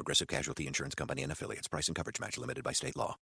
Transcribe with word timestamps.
Progressive 0.00 0.28
Casualty 0.28 0.66
Insurance 0.66 0.94
Company 0.94 1.22
and 1.22 1.30
affiliates. 1.30 1.68
Price 1.68 1.86
and 1.86 1.94
coverage 1.94 2.18
match 2.20 2.38
limited 2.38 2.64
by 2.64 2.72
state 2.72 2.96
law. 2.96 3.16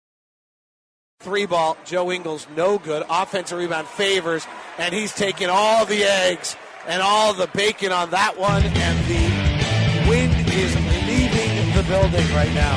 Three 1.22 1.46
ball, 1.46 1.78
Joe 1.86 2.12
Ingles, 2.12 2.46
no 2.54 2.78
good. 2.78 3.02
Offensive 3.10 3.58
rebound 3.58 3.88
favors, 3.88 4.46
and 4.78 4.94
he's 4.94 5.14
taking 5.14 5.48
all 5.50 5.86
the 5.86 6.04
eggs 6.04 6.58
and 6.86 7.02
all 7.02 7.34
the 7.34 7.48
bacon 7.48 7.94
on 7.94 8.10
that 8.10 8.38
one, 8.38 8.62
and 8.62 9.00
the 9.08 10.10
wind 10.10 10.34
is 10.50 10.76
leaving 11.08 11.74
the 11.76 11.84
building 11.88 12.36
right 12.36 12.54
now. 12.54 12.76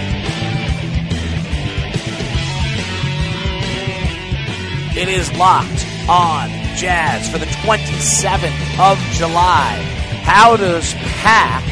It 4.96 5.08
is 5.08 5.36
locked 5.36 5.84
on 6.08 6.50
Jazz 6.76 7.28
for 7.28 7.38
the 7.38 7.46
27th 7.46 8.78
of 8.78 8.96
July. 9.14 9.74
How 10.22 10.56
does 10.56 10.94
Pack 10.94 11.64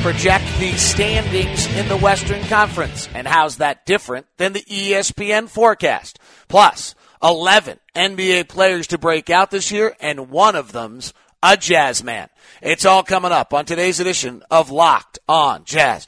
project 0.00 0.45
the 0.58 0.72
standings 0.78 1.66
in 1.76 1.86
the 1.86 1.98
Western 1.98 2.42
Conference. 2.44 3.10
And 3.14 3.26
how's 3.26 3.58
that 3.58 3.84
different 3.84 4.26
than 4.38 4.54
the 4.54 4.62
ESPN 4.62 5.50
forecast? 5.50 6.18
Plus, 6.48 6.94
11 7.22 7.78
NBA 7.94 8.48
players 8.48 8.86
to 8.86 8.96
break 8.96 9.28
out 9.28 9.50
this 9.50 9.70
year, 9.70 9.94
and 10.00 10.30
one 10.30 10.56
of 10.56 10.72
them's 10.72 11.12
a 11.42 11.58
jazz 11.58 12.02
man. 12.02 12.30
It's 12.62 12.86
all 12.86 13.02
coming 13.02 13.32
up 13.32 13.52
on 13.52 13.66
today's 13.66 14.00
edition 14.00 14.42
of 14.50 14.70
Locked 14.70 15.18
on 15.28 15.64
Jazz. 15.64 16.06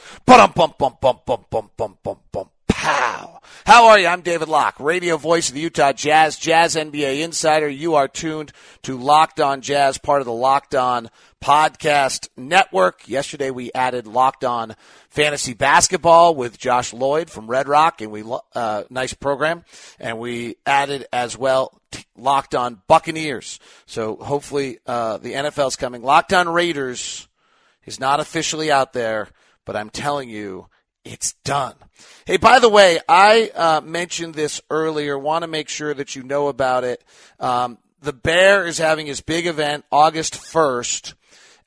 Pow. 2.68 3.37
How 3.68 3.88
are 3.88 3.98
you? 3.98 4.06
I'm 4.06 4.22
David 4.22 4.48
Locke, 4.48 4.80
radio 4.80 5.18
voice 5.18 5.50
of 5.50 5.54
the 5.54 5.60
Utah 5.60 5.92
Jazz, 5.92 6.38
Jazz 6.38 6.74
NBA 6.74 7.20
insider. 7.20 7.68
You 7.68 7.96
are 7.96 8.08
tuned 8.08 8.50
to 8.84 8.96
Locked 8.96 9.40
on 9.40 9.60
Jazz, 9.60 9.98
part 9.98 10.22
of 10.22 10.24
the 10.24 10.32
Locked 10.32 10.74
on 10.74 11.10
Podcast 11.42 12.30
Network. 12.34 13.06
Yesterday 13.06 13.50
we 13.50 13.70
added 13.74 14.06
Locked 14.06 14.42
On 14.42 14.74
Fantasy 15.10 15.52
Basketball 15.52 16.34
with 16.34 16.56
Josh 16.56 16.94
Lloyd 16.94 17.28
from 17.28 17.46
Red 17.46 17.68
Rock, 17.68 18.00
and 18.00 18.10
we 18.10 18.24
uh, 18.54 18.84
nice 18.88 19.12
program. 19.12 19.66
And 20.00 20.18
we 20.18 20.56
added 20.64 21.06
as 21.12 21.36
well 21.36 21.78
Locked 22.16 22.54
On 22.54 22.80
Buccaneers. 22.86 23.60
So 23.84 24.16
hopefully 24.16 24.78
uh, 24.86 25.18
the 25.18 25.34
NFL's 25.34 25.76
coming. 25.76 26.00
Locked 26.00 26.32
On 26.32 26.48
Raiders 26.48 27.28
is 27.84 28.00
not 28.00 28.18
officially 28.18 28.72
out 28.72 28.94
there, 28.94 29.28
but 29.66 29.76
I'm 29.76 29.90
telling 29.90 30.30
you, 30.30 30.68
it's 31.04 31.32
done. 31.44 31.74
Hey, 32.26 32.36
by 32.36 32.58
the 32.58 32.68
way, 32.68 33.00
I 33.08 33.50
uh, 33.54 33.80
mentioned 33.80 34.34
this 34.34 34.60
earlier. 34.70 35.18
Want 35.18 35.42
to 35.42 35.48
make 35.48 35.68
sure 35.68 35.94
that 35.94 36.14
you 36.14 36.22
know 36.22 36.48
about 36.48 36.84
it. 36.84 37.02
Um, 37.40 37.78
the 38.00 38.12
Bear 38.12 38.66
is 38.66 38.78
having 38.78 39.06
his 39.06 39.20
big 39.20 39.46
event 39.46 39.84
August 39.90 40.34
1st 40.34 41.14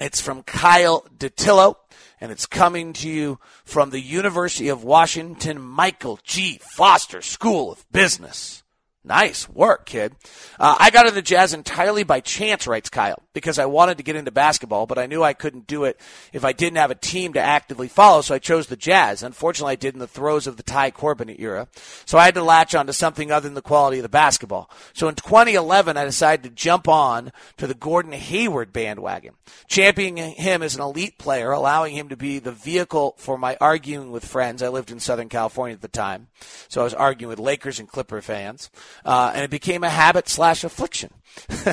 it's 0.00 0.22
from 0.22 0.42
Kyle 0.42 1.06
DeTillo, 1.14 1.74
and 2.18 2.32
it's 2.32 2.46
coming 2.46 2.94
to 2.94 3.10
you 3.10 3.40
from 3.66 3.90
the 3.90 4.00
University 4.00 4.68
of 4.68 4.82
Washington 4.82 5.60
Michael 5.60 6.18
G. 6.24 6.58
Foster 6.62 7.20
School 7.20 7.72
of 7.72 7.84
Business. 7.92 8.62
Nice 9.06 9.48
work, 9.48 9.86
kid. 9.86 10.16
Uh, 10.58 10.76
I 10.80 10.90
got 10.90 11.06
into 11.06 11.22
Jazz 11.22 11.54
entirely 11.54 12.02
by 12.02 12.18
chance, 12.18 12.66
writes 12.66 12.90
Kyle, 12.90 13.22
because 13.34 13.56
I 13.56 13.66
wanted 13.66 13.98
to 13.98 14.02
get 14.02 14.16
into 14.16 14.32
basketball, 14.32 14.86
but 14.86 14.98
I 14.98 15.06
knew 15.06 15.22
I 15.22 15.32
couldn't 15.32 15.68
do 15.68 15.84
it 15.84 16.00
if 16.32 16.44
I 16.44 16.52
didn't 16.52 16.78
have 16.78 16.90
a 16.90 16.96
team 16.96 17.32
to 17.34 17.40
actively 17.40 17.86
follow, 17.86 18.20
so 18.20 18.34
I 18.34 18.40
chose 18.40 18.66
the 18.66 18.74
Jazz. 18.74 19.22
Unfortunately, 19.22 19.74
I 19.74 19.76
did 19.76 19.94
in 19.94 20.00
the 20.00 20.08
throes 20.08 20.48
of 20.48 20.56
the 20.56 20.64
Ty 20.64 20.90
Corbin 20.90 21.32
era, 21.38 21.68
so 22.04 22.18
I 22.18 22.24
had 22.24 22.34
to 22.34 22.42
latch 22.42 22.74
on 22.74 22.88
to 22.88 22.92
something 22.92 23.30
other 23.30 23.46
than 23.46 23.54
the 23.54 23.62
quality 23.62 23.98
of 23.98 24.02
the 24.02 24.08
basketball. 24.08 24.68
So 24.92 25.06
in 25.06 25.14
2011, 25.14 25.96
I 25.96 26.04
decided 26.04 26.42
to 26.42 26.50
jump 26.50 26.88
on 26.88 27.30
to 27.58 27.68
the 27.68 27.74
Gordon 27.74 28.10
Hayward 28.10 28.72
bandwagon, 28.72 29.34
championing 29.68 30.32
him 30.34 30.64
as 30.64 30.74
an 30.74 30.82
elite 30.82 31.16
player, 31.16 31.52
allowing 31.52 31.94
him 31.94 32.08
to 32.08 32.16
be 32.16 32.40
the 32.40 32.50
vehicle 32.50 33.14
for 33.18 33.38
my 33.38 33.56
arguing 33.60 34.10
with 34.10 34.26
friends. 34.26 34.64
I 34.64 34.68
lived 34.68 34.90
in 34.90 34.98
Southern 34.98 35.28
California 35.28 35.74
at 35.74 35.80
the 35.82 35.86
time, 35.86 36.26
so 36.66 36.80
I 36.80 36.84
was 36.84 36.94
arguing 36.94 37.28
with 37.28 37.38
Lakers 37.38 37.78
and 37.78 37.88
Clipper 37.88 38.20
fans 38.20 38.68
uh, 39.04 39.32
and 39.34 39.44
it 39.44 39.50
became 39.50 39.84
a 39.84 39.90
habit 39.90 40.28
slash 40.28 40.64
affliction. 40.64 41.10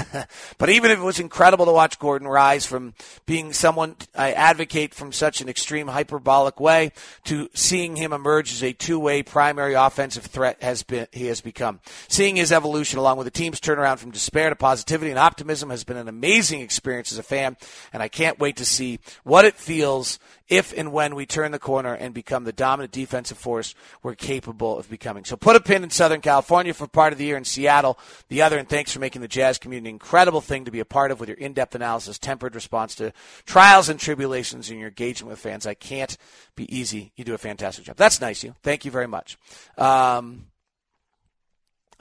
but 0.58 0.70
even 0.70 0.92
if 0.92 1.00
it 1.00 1.04
was 1.04 1.20
incredible 1.20 1.66
to 1.66 1.72
watch 1.72 2.00
Gordon 2.00 2.28
rise 2.28 2.66
from 2.66 2.94
being 3.26 3.54
someone 3.54 3.96
I 4.14 4.34
advocate 4.34 4.94
from 4.94 5.12
such 5.12 5.42
an 5.42 5.50
extreme 5.50 5.88
hyperbolic 5.88 6.60
way 6.60 6.92
to 7.26 7.50
seeing 7.54 7.96
him 7.96 8.14
emerge 8.14 8.52
as 8.52 8.64
a 8.64 8.74
two-way 8.74 9.24
primary 9.24 9.74
offensive 9.74 10.26
threat 10.26 10.62
has 10.62 10.84
been 10.84 11.08
he 11.12 11.28
has 11.28 11.42
become. 11.42 11.80
Seeing 12.08 12.36
his 12.36 12.52
evolution 12.52 13.00
along 13.00 13.18
with 13.18 13.26
the 13.26 13.32
team's 13.32 13.60
turnaround 13.60 14.00
from 14.00 14.12
despair 14.12 14.50
to 14.50 14.56
positivity 14.56 15.12
and 15.12 15.20
optimism 15.20 15.70
has 15.70 15.84
been 15.84 15.98
an 15.98 16.10
amazing 16.10 16.62
experience 16.62 17.12
as 17.12 17.18
a 17.18 17.24
fan, 17.24 17.58
and 17.94 18.04
I 18.04 18.10
can't 18.10 18.40
wait 18.40 18.58
to 18.58 18.66
see 18.66 19.00
what 19.24 19.46
it 19.46 19.56
feels 19.56 20.20
if 20.50 20.74
and 20.78 20.92
when 20.92 21.16
we 21.16 21.26
turn 21.26 21.52
the 21.52 21.60
corner 21.60 21.94
and 21.94 22.14
become 22.14 22.44
the 22.44 22.52
dominant 22.52 22.92
defensive 22.92 23.38
force 23.38 23.76
we're 24.02 24.16
capable 24.16 24.78
of 24.78 24.90
becoming. 24.90 25.26
So 25.26 25.36
put 25.36 25.56
a 25.56 25.60
pin 25.60 25.84
in 25.84 25.90
Southern 25.90 26.22
California 26.22 26.74
for 26.74 26.88
part 26.88 27.14
of 27.14 27.20
the 27.20 27.26
year 27.26 27.38
in 27.38 27.46
Seattle, 27.46 27.98
the 28.30 28.42
other, 28.42 28.58
and 28.58 28.68
thanks 28.68 28.92
for 28.92 29.00
making 29.00 29.22
the 29.22 29.28
Jazz 29.28 29.58
community 29.58 29.90
an 29.90 29.96
incredible 29.96 30.42
thing 30.42 30.66
to 30.66 30.72
be 30.72 30.80
a 30.80 30.86
part 30.86 31.12
of 31.12 31.20
with 31.20 31.30
your 31.30 31.38
in-depth 31.38 31.76
analysis, 31.76 32.20
tempered 32.20 32.56
response 32.56 32.96
to 32.96 33.14
trials 33.46 33.90
and 33.90 34.00
tribulations, 34.00 34.70
and 34.70 34.80
your 34.80 34.90
engagement 34.90 35.30
with 35.30 35.40
fans. 35.40 35.66
I 35.66 35.74
can't 35.74 36.18
be 36.56 36.74
easy. 36.76 37.12
You 37.16 37.24
do 37.24 37.34
a 37.34 37.38
fantastic 37.38 37.86
job. 37.86 37.96
That's 37.96 38.22
nice, 38.22 38.44
you. 38.44 38.56
Thank 38.64 38.86
you 38.86 38.92
very 38.92 39.08
much. 39.08 39.38
Um, 39.78 40.48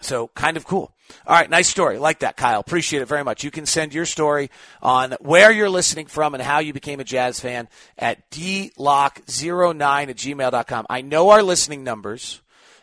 so 0.02 0.28
kind 0.28 0.56
of 0.56 0.66
cool. 0.66 0.92
All 1.26 1.36
right, 1.36 1.48
nice 1.48 1.68
story. 1.68 1.98
Like 1.98 2.20
that, 2.20 2.36
Kyle. 2.36 2.60
Appreciate 2.60 3.02
it 3.02 3.08
very 3.08 3.24
much. 3.24 3.44
You 3.44 3.50
can 3.50 3.66
send 3.66 3.92
your 3.92 4.06
story 4.06 4.50
on 4.80 5.12
where 5.20 5.50
you're 5.52 5.70
listening 5.70 6.06
from 6.06 6.34
and 6.34 6.42
how 6.42 6.60
you 6.60 6.72
became 6.72 7.00
a 7.00 7.04
Jazz 7.04 7.38
fan 7.40 7.68
at 7.98 8.30
dlock09 8.30 10.08
at 10.08 10.16
gmail.com. 10.16 10.86
I 10.88 11.02
know 11.02 11.30
our 11.30 11.42
listening 11.42 11.84
numbers 11.84 12.40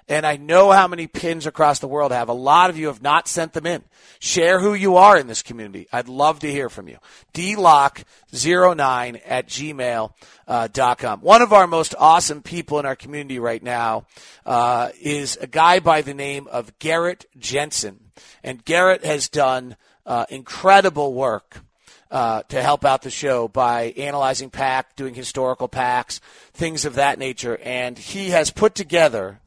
and 0.10 0.26
I 0.26 0.36
know 0.38 0.72
how 0.72 0.88
many 0.88 1.06
pins 1.06 1.46
across 1.46 1.78
the 1.78 1.88
world 1.88 2.12
have. 2.12 2.30
A 2.30 2.34
lot 2.34 2.72
of 2.72 2.78
you 2.78 2.88
have 2.88 3.04
not 3.04 3.28
sent 3.28 3.54
them 3.54 3.68
in. 3.68 3.84
Share 4.20 4.60
who 4.60 4.74
you 4.74 4.98
are 4.98 5.16
in 5.18 5.28
this 5.28 5.44
community. 5.44 5.88
I'd 5.94 6.10
love 6.10 6.40
to 6.40 6.52
hear 6.52 6.68
from 6.68 6.88
you. 6.88 6.98
dlock09 7.36 9.22
at 9.24 9.48
gmail.com. 9.48 10.10
Uh, 10.48 11.18
One 11.22 11.42
of 11.44 11.54
our 11.54 11.68
most 11.68 11.94
awesome 11.98 12.42
people 12.42 12.80
in 12.80 12.88
our 12.88 12.96
community 12.96 13.38
right 13.38 13.62
now 13.62 14.08
uh, 14.48 14.90
is 15.00 15.38
a 15.40 15.48
guy 15.48 15.80
by 15.80 16.02
the 16.02 16.16
name 16.16 16.48
of 16.48 16.78
Garrett 16.80 17.28
Jensen. 17.38 18.12
And 18.44 18.66
Garrett 18.66 19.06
has 19.06 19.30
done 19.30 19.76
uh, 20.06 20.26
incredible 20.30 21.14
work. 21.14 21.64
Uh, 22.12 22.42
to 22.50 22.60
help 22.60 22.86
out 22.86 23.04
the 23.04 23.12
show 23.12 23.48
by 23.48 23.94
analyzing 23.96 24.50
pack, 24.50 24.96
doing 24.96 25.14
historical 25.14 25.68
packs, 25.68 26.20
things 26.54 26.84
of 26.84 26.96
that 26.96 27.20
nature. 27.20 27.60
And 27.64 28.00
he 28.00 28.32
has 28.32 28.50
put 28.50 28.74
together 28.74 29.40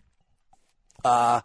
uh, 1.05 1.41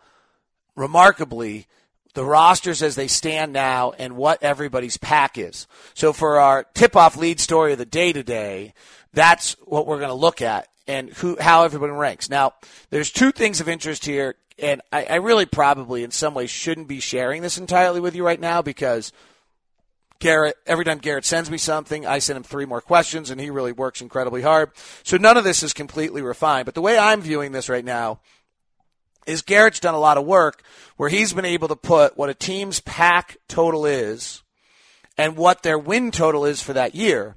remarkably 0.76 1.68
the 2.14 2.26
rosters 2.26 2.82
as 2.82 2.96
they 2.96 3.08
stand 3.08 3.54
now 3.54 3.94
and 4.00 4.16
what 4.18 4.42
everybody's 4.42 4.98
pack 4.98 5.38
is. 5.38 5.68
So 5.94 6.14
for 6.14 6.40
our 6.40 6.64
tip-off 6.74 7.16
lead 7.16 7.40
story 7.40 7.74
of 7.74 7.78
the 7.78 7.86
day 7.86 8.12
today, 8.12 8.74
that's 9.14 9.54
what 9.66 9.86
we're 9.86 10.00
going 10.00 10.10
to 10.10 10.16
look 10.16 10.42
at 10.42 10.68
and 10.88 11.10
who 11.10 11.38
how 11.40 11.64
everybody 11.64 11.92
ranks. 11.92 12.30
Now, 12.30 12.54
there's 12.90 13.12
two 13.12 13.32
things 13.32 13.62
of 13.62 13.70
interest 13.70 14.06
here, 14.06 14.36
and 14.58 14.82
I, 14.92 15.06
I 15.06 15.16
really 15.16 15.46
probably 15.46 16.04
in 16.04 16.12
some 16.12 16.34
ways 16.34 16.50
shouldn't 16.50 16.88
be 16.88 17.00
sharing 17.00 17.42
this 17.42 17.58
entirely 17.58 18.00
with 18.00 18.16
you 18.16 18.26
right 18.26 18.40
now 18.40 18.62
because 18.62 19.12
Garrett, 20.20 20.56
every 20.66 20.86
time 20.86 20.98
Garrett 20.98 21.26
sends 21.26 21.52
me 21.52 21.60
something, 21.60 22.06
I 22.06 22.20
send 22.20 22.38
him 22.38 22.44
three 22.44 22.66
more 22.66 22.82
questions, 22.82 23.30
and 23.30 23.40
he 23.40 23.52
really 23.52 23.72
works 23.72 24.02
incredibly 24.02 24.42
hard. 24.42 24.72
So 25.04 25.18
none 25.18 25.38
of 25.38 25.44
this 25.44 25.62
is 25.62 25.74
completely 25.74 26.24
refined. 26.24 26.66
But 26.66 26.74
the 26.74 26.82
way 26.82 26.98
I'm 26.98 27.22
viewing 27.22 27.52
this 27.52 27.70
right 27.70 27.86
now 27.86 28.22
is 29.28 29.42
Garrett's 29.44 29.80
done 29.80 29.94
a 29.94 30.00
lot 30.00 30.18
of 30.18 30.26
work 30.26 30.64
where 30.96 31.10
he's 31.10 31.34
been 31.34 31.46
able 31.46 31.68
to 31.68 31.76
put 31.76 32.18
what 32.18 32.30
a 32.30 32.34
team's 32.34 32.80
pack 32.80 33.38
total 33.48 33.86
is 33.86 34.42
and 35.18 35.36
what 35.36 35.64
their 35.64 35.78
win 35.78 36.10
total 36.10 36.46
is 36.46 36.62
for 36.62 36.74
that 36.74 36.96
year. 36.96 37.36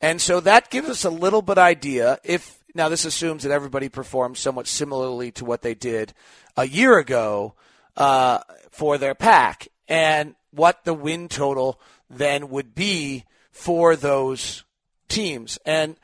And 0.00 0.20
so 0.20 0.40
that 0.40 0.70
gives 0.70 0.88
us 0.88 1.04
a 1.04 1.10
little 1.10 1.42
bit 1.42 1.58
idea 1.58 2.18
if 2.24 2.58
now 2.74 2.88
this 2.88 3.04
assumes 3.04 3.42
that 3.42 3.52
everybody 3.52 3.88
performs 3.88 4.38
somewhat 4.38 4.66
similarly 4.66 5.30
to 5.32 5.44
what 5.44 5.62
they 5.62 5.74
did 5.74 6.12
a 6.56 6.66
year 6.66 6.98
ago 6.98 7.54
uh, 7.96 8.40
for 8.70 8.98
their 8.98 9.14
pack 9.14 9.68
and 9.88 10.34
what 10.52 10.84
the 10.84 10.94
win 10.94 11.28
total 11.28 11.80
then 12.08 12.48
would 12.48 12.74
be 12.74 13.24
for 13.50 13.96
those 13.96 14.64
teams. 15.08 15.58
And 15.64 15.96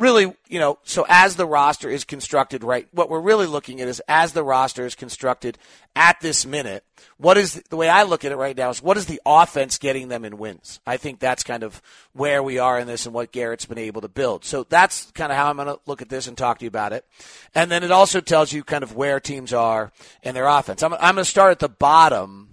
really, 0.00 0.34
you 0.48 0.58
know, 0.58 0.78
so 0.82 1.04
as 1.08 1.36
the 1.36 1.46
roster 1.46 1.88
is 1.88 2.04
constructed, 2.04 2.64
right, 2.64 2.88
what 2.90 3.10
we're 3.10 3.20
really 3.20 3.46
looking 3.46 3.80
at 3.80 3.86
is 3.86 4.02
as 4.08 4.32
the 4.32 4.42
roster 4.42 4.86
is 4.86 4.94
constructed 4.94 5.58
at 5.94 6.18
this 6.20 6.46
minute, 6.46 6.84
what 7.18 7.36
is 7.36 7.62
the 7.68 7.76
way 7.76 7.88
I 7.88 8.04
look 8.04 8.24
at 8.24 8.32
it 8.32 8.36
right 8.36 8.56
now 8.56 8.70
is 8.70 8.82
what 8.82 8.96
is 8.96 9.06
the 9.06 9.20
offense 9.26 9.76
getting 9.76 10.08
them 10.08 10.24
in 10.24 10.38
wins? 10.38 10.80
I 10.86 10.96
think 10.96 11.20
that's 11.20 11.42
kind 11.42 11.62
of 11.62 11.82
where 12.14 12.42
we 12.42 12.58
are 12.58 12.80
in 12.80 12.86
this 12.86 13.04
and 13.04 13.14
what 13.14 13.30
Garrett's 13.30 13.66
been 13.66 13.78
able 13.78 14.00
to 14.00 14.08
build. 14.08 14.44
So 14.44 14.64
that's 14.64 15.10
kind 15.10 15.30
of 15.30 15.36
how 15.36 15.50
I'm 15.50 15.56
going 15.56 15.68
to 15.68 15.78
look 15.86 16.00
at 16.00 16.08
this 16.08 16.26
and 16.26 16.36
talk 16.36 16.58
to 16.58 16.64
you 16.64 16.68
about 16.68 16.94
it. 16.94 17.04
And 17.54 17.70
then 17.70 17.84
it 17.84 17.90
also 17.90 18.20
tells 18.20 18.52
you 18.52 18.64
kind 18.64 18.82
of 18.82 18.96
where 18.96 19.20
teams 19.20 19.52
are 19.52 19.92
in 20.22 20.34
their 20.34 20.46
offense. 20.46 20.82
I'm, 20.82 20.94
I'm 20.94 21.14
going 21.14 21.16
to 21.16 21.24
start 21.24 21.52
at 21.52 21.58
the 21.58 21.68
bottom 21.68 22.49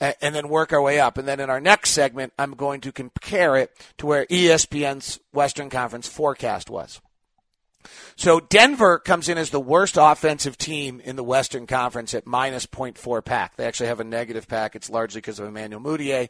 and 0.00 0.34
then 0.34 0.48
work 0.48 0.72
our 0.72 0.82
way 0.82 1.00
up. 1.00 1.18
And 1.18 1.26
then 1.26 1.40
in 1.40 1.50
our 1.50 1.60
next 1.60 1.90
segment, 1.90 2.32
I'm 2.38 2.52
going 2.52 2.80
to 2.82 2.92
compare 2.92 3.56
it 3.56 3.72
to 3.98 4.06
where 4.06 4.26
ESPN's 4.26 5.18
Western 5.32 5.70
Conference 5.70 6.08
forecast 6.08 6.70
was. 6.70 7.00
So 8.16 8.40
Denver 8.40 8.98
comes 8.98 9.28
in 9.28 9.38
as 9.38 9.50
the 9.50 9.60
worst 9.60 9.96
offensive 9.98 10.58
team 10.58 11.00
in 11.00 11.16
the 11.16 11.24
Western 11.24 11.66
Conference 11.66 12.14
at 12.14 12.26
minus 12.26 12.66
0.4 12.66 13.24
pack. 13.24 13.56
They 13.56 13.64
actually 13.64 13.86
have 13.86 14.00
a 14.00 14.04
negative 14.04 14.48
pack. 14.48 14.74
It's 14.74 14.90
largely 14.90 15.20
because 15.20 15.38
of 15.38 15.46
Emmanuel 15.46 15.80
Mudiay. 15.80 16.28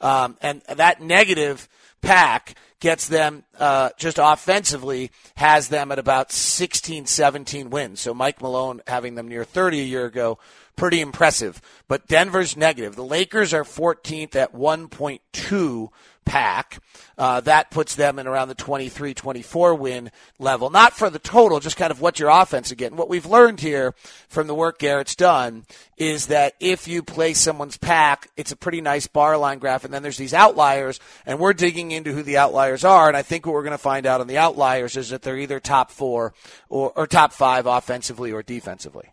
Um, 0.00 0.36
and 0.40 0.62
that 0.68 1.00
negative 1.00 1.68
pack 2.00 2.54
gets 2.80 3.08
them 3.08 3.44
uh, 3.58 3.90
just 3.98 4.18
offensively 4.20 5.10
has 5.36 5.68
them 5.68 5.92
at 5.92 5.98
about 5.98 6.32
16, 6.32 7.06
17 7.06 7.70
wins. 7.70 8.00
So 8.00 8.14
Mike 8.14 8.40
Malone 8.40 8.80
having 8.86 9.14
them 9.14 9.28
near 9.28 9.44
30 9.44 9.80
a 9.80 9.84
year 9.84 10.06
ago 10.06 10.38
pretty 10.76 11.00
impressive. 11.00 11.60
But 11.88 12.06
Denver's 12.06 12.56
negative. 12.56 12.96
The 12.96 13.04
Lakers 13.04 13.52
are 13.52 13.64
14th 13.64 14.36
at 14.36 14.54
1.2 14.54 15.88
pack. 16.30 16.78
Uh, 17.18 17.40
that 17.40 17.72
puts 17.72 17.96
them 17.96 18.18
in 18.18 18.26
around 18.28 18.48
the 18.48 18.54
23 18.54 19.14
24 19.14 19.74
win 19.74 20.10
level. 20.38 20.70
Not 20.70 20.92
for 20.92 21.10
the 21.10 21.18
total, 21.18 21.58
just 21.58 21.76
kind 21.76 21.90
of 21.90 22.00
what 22.00 22.20
your 22.20 22.30
offense 22.30 22.68
is 22.68 22.76
getting. 22.76 22.96
What 22.96 23.08
we've 23.08 23.26
learned 23.26 23.60
here 23.60 23.94
from 24.28 24.46
the 24.46 24.54
work 24.54 24.78
Garrett's 24.78 25.16
done 25.16 25.64
is 25.96 26.28
that 26.28 26.54
if 26.60 26.86
you 26.86 27.02
play 27.02 27.34
someone's 27.34 27.76
pack, 27.76 28.30
it's 28.36 28.52
a 28.52 28.56
pretty 28.56 28.80
nice 28.80 29.08
bar 29.08 29.36
line 29.36 29.58
graph, 29.58 29.84
and 29.84 29.92
then 29.92 30.02
there's 30.02 30.18
these 30.18 30.32
outliers, 30.32 31.00
and 31.26 31.40
we're 31.40 31.52
digging 31.52 31.90
into 31.90 32.12
who 32.12 32.22
the 32.22 32.36
outliers 32.36 32.84
are. 32.84 33.08
And 33.08 33.16
I 33.16 33.22
think 33.22 33.44
what 33.44 33.52
we're 33.52 33.64
going 33.64 33.72
to 33.72 33.78
find 33.78 34.06
out 34.06 34.20
on 34.20 34.28
the 34.28 34.38
outliers 34.38 34.96
is 34.96 35.10
that 35.10 35.22
they're 35.22 35.36
either 35.36 35.58
top 35.58 35.90
four 35.90 36.32
or, 36.68 36.92
or 36.94 37.06
top 37.08 37.32
five 37.32 37.66
offensively 37.66 38.30
or 38.30 38.42
defensively. 38.44 39.10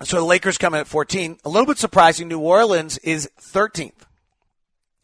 So 0.00 0.16
the 0.16 0.24
Lakers 0.24 0.58
come 0.58 0.74
in 0.74 0.80
at 0.80 0.86
14. 0.86 1.38
A 1.44 1.48
little 1.48 1.66
bit 1.66 1.78
surprising, 1.78 2.28
New 2.28 2.40
Orleans 2.40 2.98
is 2.98 3.28
13th. 3.40 3.92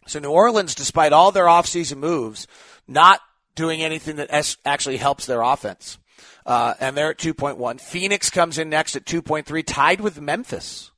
So 0.06 0.18
New 0.18 0.30
Orleans, 0.30 0.74
despite 0.74 1.12
all 1.12 1.30
their 1.30 1.44
offseason 1.44 1.98
moves, 1.98 2.46
not 2.86 3.20
doing 3.54 3.82
anything 3.82 4.16
that 4.16 4.56
actually 4.64 4.96
helps 4.96 5.26
their 5.26 5.42
offense. 5.42 5.98
Uh, 6.46 6.74
and 6.80 6.96
they're 6.96 7.10
at 7.10 7.18
2.1. 7.18 7.80
Phoenix 7.80 8.30
comes 8.30 8.56
in 8.56 8.70
next 8.70 8.96
at 8.96 9.04
2.3, 9.04 9.62
tied 9.66 10.00
with 10.00 10.20
Memphis 10.20 10.90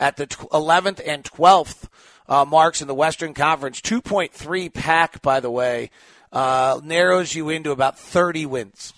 at 0.00 0.16
the 0.16 0.26
11th 0.26 1.00
and 1.06 1.24
12th 1.24 1.88
uh, 2.28 2.44
marks 2.44 2.82
in 2.82 2.88
the 2.88 2.94
Western 2.94 3.34
Conference. 3.34 3.80
2.3 3.80 4.72
pack, 4.72 5.22
by 5.22 5.40
the 5.40 5.50
way, 5.50 5.90
uh, 6.32 6.80
narrows 6.82 7.34
you 7.34 7.48
into 7.48 7.70
about 7.70 7.98
30 7.98 8.46
wins. 8.46 8.92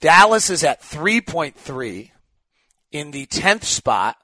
Dallas 0.00 0.50
is 0.50 0.62
at 0.62 0.82
3.3 0.82 2.10
in 2.92 3.10
the 3.10 3.26
10th 3.26 3.64
spot. 3.64 4.16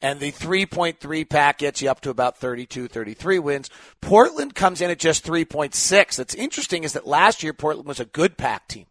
And 0.00 0.18
the 0.18 0.32
3.3 0.32 1.28
pack 1.28 1.58
gets 1.58 1.80
you 1.80 1.88
up 1.88 2.00
to 2.00 2.10
about 2.10 2.36
32, 2.36 2.88
33 2.88 3.38
wins. 3.38 3.70
Portland 4.00 4.52
comes 4.52 4.80
in 4.80 4.90
at 4.90 4.98
just 4.98 5.24
3.6. 5.24 6.16
That's 6.16 6.34
interesting 6.34 6.82
is 6.82 6.94
that 6.94 7.06
last 7.06 7.44
year 7.44 7.52
Portland 7.52 7.86
was 7.86 8.00
a 8.00 8.04
good 8.04 8.36
pack 8.36 8.66
team. 8.66 8.86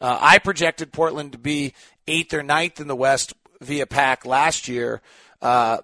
Uh, 0.00 0.16
I 0.18 0.38
projected 0.38 0.92
Portland 0.92 1.32
to 1.32 1.38
be 1.38 1.74
eighth 2.08 2.32
or 2.32 2.42
ninth 2.42 2.80
in 2.80 2.88
the 2.88 2.96
West 2.96 3.34
via 3.60 3.86
pack 3.86 4.24
last 4.24 4.66
year. 4.66 5.02
Uh, 5.42 5.78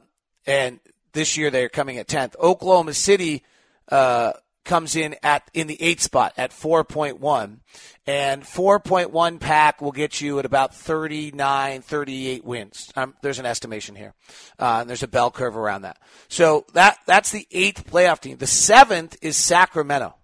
and 0.47 0.81
this 1.12 1.37
year 1.37 1.50
they're 1.50 1.69
coming 1.69 1.99
at 1.99 2.09
10th. 2.09 2.35
Oklahoma 2.38 2.94
City, 2.94 3.43
uh, 3.91 4.32
comes 4.67 4.97
in 4.97 5.17
at 5.23 5.49
in 5.55 5.67
the 5.67 5.81
eighth 5.81 6.03
spot 6.03 6.35
at 6.37 6.51
4.1 6.51 7.61
and 8.07 8.43
4.1 8.43 9.41
pack 9.41 9.81
will 9.81 9.93
get 9.93 10.21
you 10.21 10.39
at 10.39 10.45
about 10.45 10.75
39 10.75 11.81
38 11.81 12.45
wins. 12.45 12.93
Um, 12.97 13.15
there's 13.23 13.39
an 13.39 13.47
estimation 13.47 13.95
here. 13.95 14.15
Uh, 14.59 14.79
and 14.81 14.91
there's 14.91 15.03
a 15.03 15.09
bell 15.09 15.31
curve 15.31 15.57
around 15.57 15.83
that. 15.83 15.99
So 16.29 16.67
that 16.75 16.99
that's 17.07 17.31
the 17.31 17.47
eighth 17.51 17.87
playoff 17.90 18.21
team. 18.21 18.37
The 18.37 18.47
seventh 18.47 19.17
is 19.23 19.37
sacramento. 19.37 20.14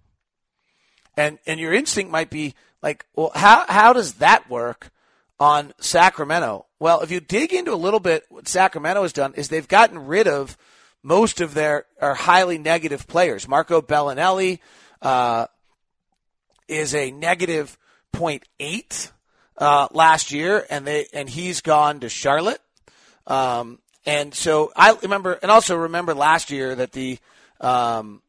And 1.17 1.39
and 1.47 1.59
your 1.59 1.73
instinct 1.73 2.11
might 2.11 2.29
be 2.29 2.53
like 2.83 3.05
well 3.15 3.31
how 3.33 3.65
how 3.67 3.93
does 3.93 4.15
that 4.15 4.49
work 4.49 4.91
on 5.39 5.73
sacramento? 5.79 6.67
Well 6.79 7.01
if 7.01 7.09
you 7.09 7.19
dig 7.19 7.53
into 7.53 7.73
a 7.73 7.75
little 7.75 7.99
bit 7.99 8.25
what 8.29 8.47
sacramento 8.47 9.01
has 9.01 9.13
done 9.13 9.33
is 9.35 9.47
they've 9.47 9.67
gotten 9.67 10.05
rid 10.05 10.27
of 10.27 10.57
most 11.03 11.41
of 11.41 11.53
their 11.53 11.85
are 12.01 12.15
highly 12.15 12.57
negative 12.57 13.05
players. 13.07 13.47
Marco 13.47 13.81
Belinelli 13.81 14.59
uh, 15.01 15.47
is 16.67 16.95
a 16.95 17.11
negative 17.11 17.77
0.8 18.13 19.11
uh, 19.57 19.87
last 19.91 20.31
year, 20.31 20.65
and 20.69 20.87
they 20.87 21.07
and 21.13 21.29
he's 21.29 21.61
gone 21.61 21.99
to 21.99 22.09
Charlotte. 22.09 22.61
Um, 23.27 23.79
and 24.05 24.33
so 24.33 24.71
I 24.75 24.97
remember, 25.01 25.33
and 25.33 25.51
also 25.51 25.75
remember 25.75 26.13
last 26.13 26.51
year 26.51 26.75
that 26.75 26.93
the 26.93 27.19
um, 27.61 28.21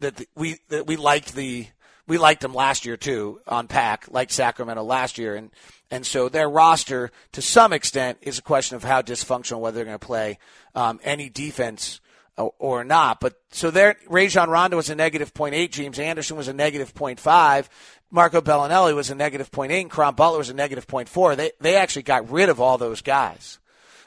that 0.00 0.16
the, 0.16 0.26
we 0.36 0.58
that 0.68 0.86
we 0.86 0.96
liked 0.96 1.34
the 1.34 1.66
we 2.06 2.18
liked 2.18 2.40
them 2.42 2.54
last 2.54 2.84
year 2.84 2.96
too 2.96 3.40
on 3.46 3.68
pack, 3.68 4.06
like 4.10 4.30
Sacramento 4.30 4.82
last 4.82 5.18
year, 5.18 5.36
and 5.36 5.50
and 5.92 6.06
so 6.06 6.30
their 6.30 6.48
roster, 6.48 7.10
to 7.32 7.42
some 7.42 7.74
extent, 7.74 8.16
is 8.22 8.38
a 8.38 8.42
question 8.42 8.76
of 8.76 8.82
how 8.82 9.02
dysfunctional, 9.02 9.60
whether 9.60 9.76
they're 9.76 9.84
going 9.84 9.98
to 9.98 10.06
play 10.06 10.38
um, 10.74 10.98
any 11.04 11.28
defense 11.28 12.00
or, 12.38 12.54
or, 12.58 12.82
not. 12.82 13.20
But 13.20 13.34
so 13.50 13.70
there, 13.70 13.96
Rajon 14.08 14.48
Rondo 14.48 14.78
was 14.78 14.88
a 14.88 14.94
negative 14.94 15.34
0.8. 15.34 15.70
James 15.70 15.98
Anderson 15.98 16.38
was 16.38 16.48
a 16.48 16.54
negative 16.54 16.94
0.5. 16.94 17.68
Marco 18.10 18.40
Belinelli 18.40 18.94
was 18.94 19.10
a 19.10 19.14
negative 19.14 19.50
0.8. 19.50 19.82
And 19.82 19.90
Caron 19.90 20.14
Butler 20.14 20.38
was 20.38 20.48
a 20.48 20.54
negative 20.54 20.86
0.4. 20.86 21.36
They, 21.36 21.50
they 21.60 21.76
actually 21.76 22.04
got 22.04 22.30
rid 22.30 22.48
of 22.48 22.58
all 22.58 22.78
those 22.78 23.02
guys. 23.02 23.58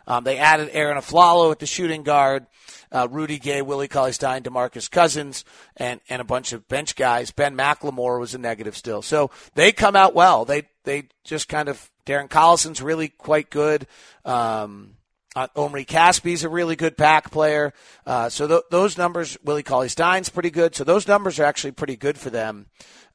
Um, 0.08 0.24
they 0.24 0.38
added 0.38 0.70
Aaron 0.72 0.98
Afflalo 0.98 1.52
at 1.52 1.60
the 1.60 1.68
shooting 1.68 2.02
guard, 2.02 2.48
uh, 2.96 3.10
Rudy 3.12 3.38
Gay, 3.38 3.62
Willie 3.62 3.90
Cauley-Stein, 3.90 4.44
DeMarcus 4.44 4.90
Cousins, 4.90 5.44
and, 5.75 6.00
and 6.08 6.22
a 6.22 6.25
bunch 6.25 6.54
of 6.54 6.68
bench 6.70 6.96
guys. 6.96 7.30
Ben 7.30 7.56
McLemore 7.56 8.22
was 8.22 8.34
a 8.34 8.38
negative 8.38 8.78
still. 8.78 9.02
So 9.02 9.32
they 9.54 9.74
come 9.74 9.98
out 9.98 10.16
well. 10.16 10.46
They, 10.46 10.64
they 10.86 11.10
just 11.25 11.50
kind 11.50 11.68
of 11.68 11.92
Darren 12.06 12.30
Collison's 12.30 12.82
really 12.82 13.10
quite 13.10 13.50
good. 13.50 13.86
Um, 14.24 14.92
uh, 15.36 15.48
Omri 15.58 15.84
Casspi's 15.84 16.46
a 16.46 16.50
really 16.50 16.78
good 16.78 16.96
pack 16.96 17.32
player. 17.32 17.74
Uh, 18.06 18.30
so 18.30 18.48
th- 18.48 18.62
those 18.72 18.98
numbers, 18.98 19.38
Willie 19.44 19.64
Cauley 19.64 19.90
Stein's 19.90 20.30
pretty 20.30 20.50
good. 20.50 20.74
So 20.74 20.86
those 20.86 21.06
numbers 21.06 21.38
are 21.38 21.44
actually 21.44 21.72
pretty 21.72 21.98
good 21.98 22.18
for 22.18 22.30
them 22.30 22.68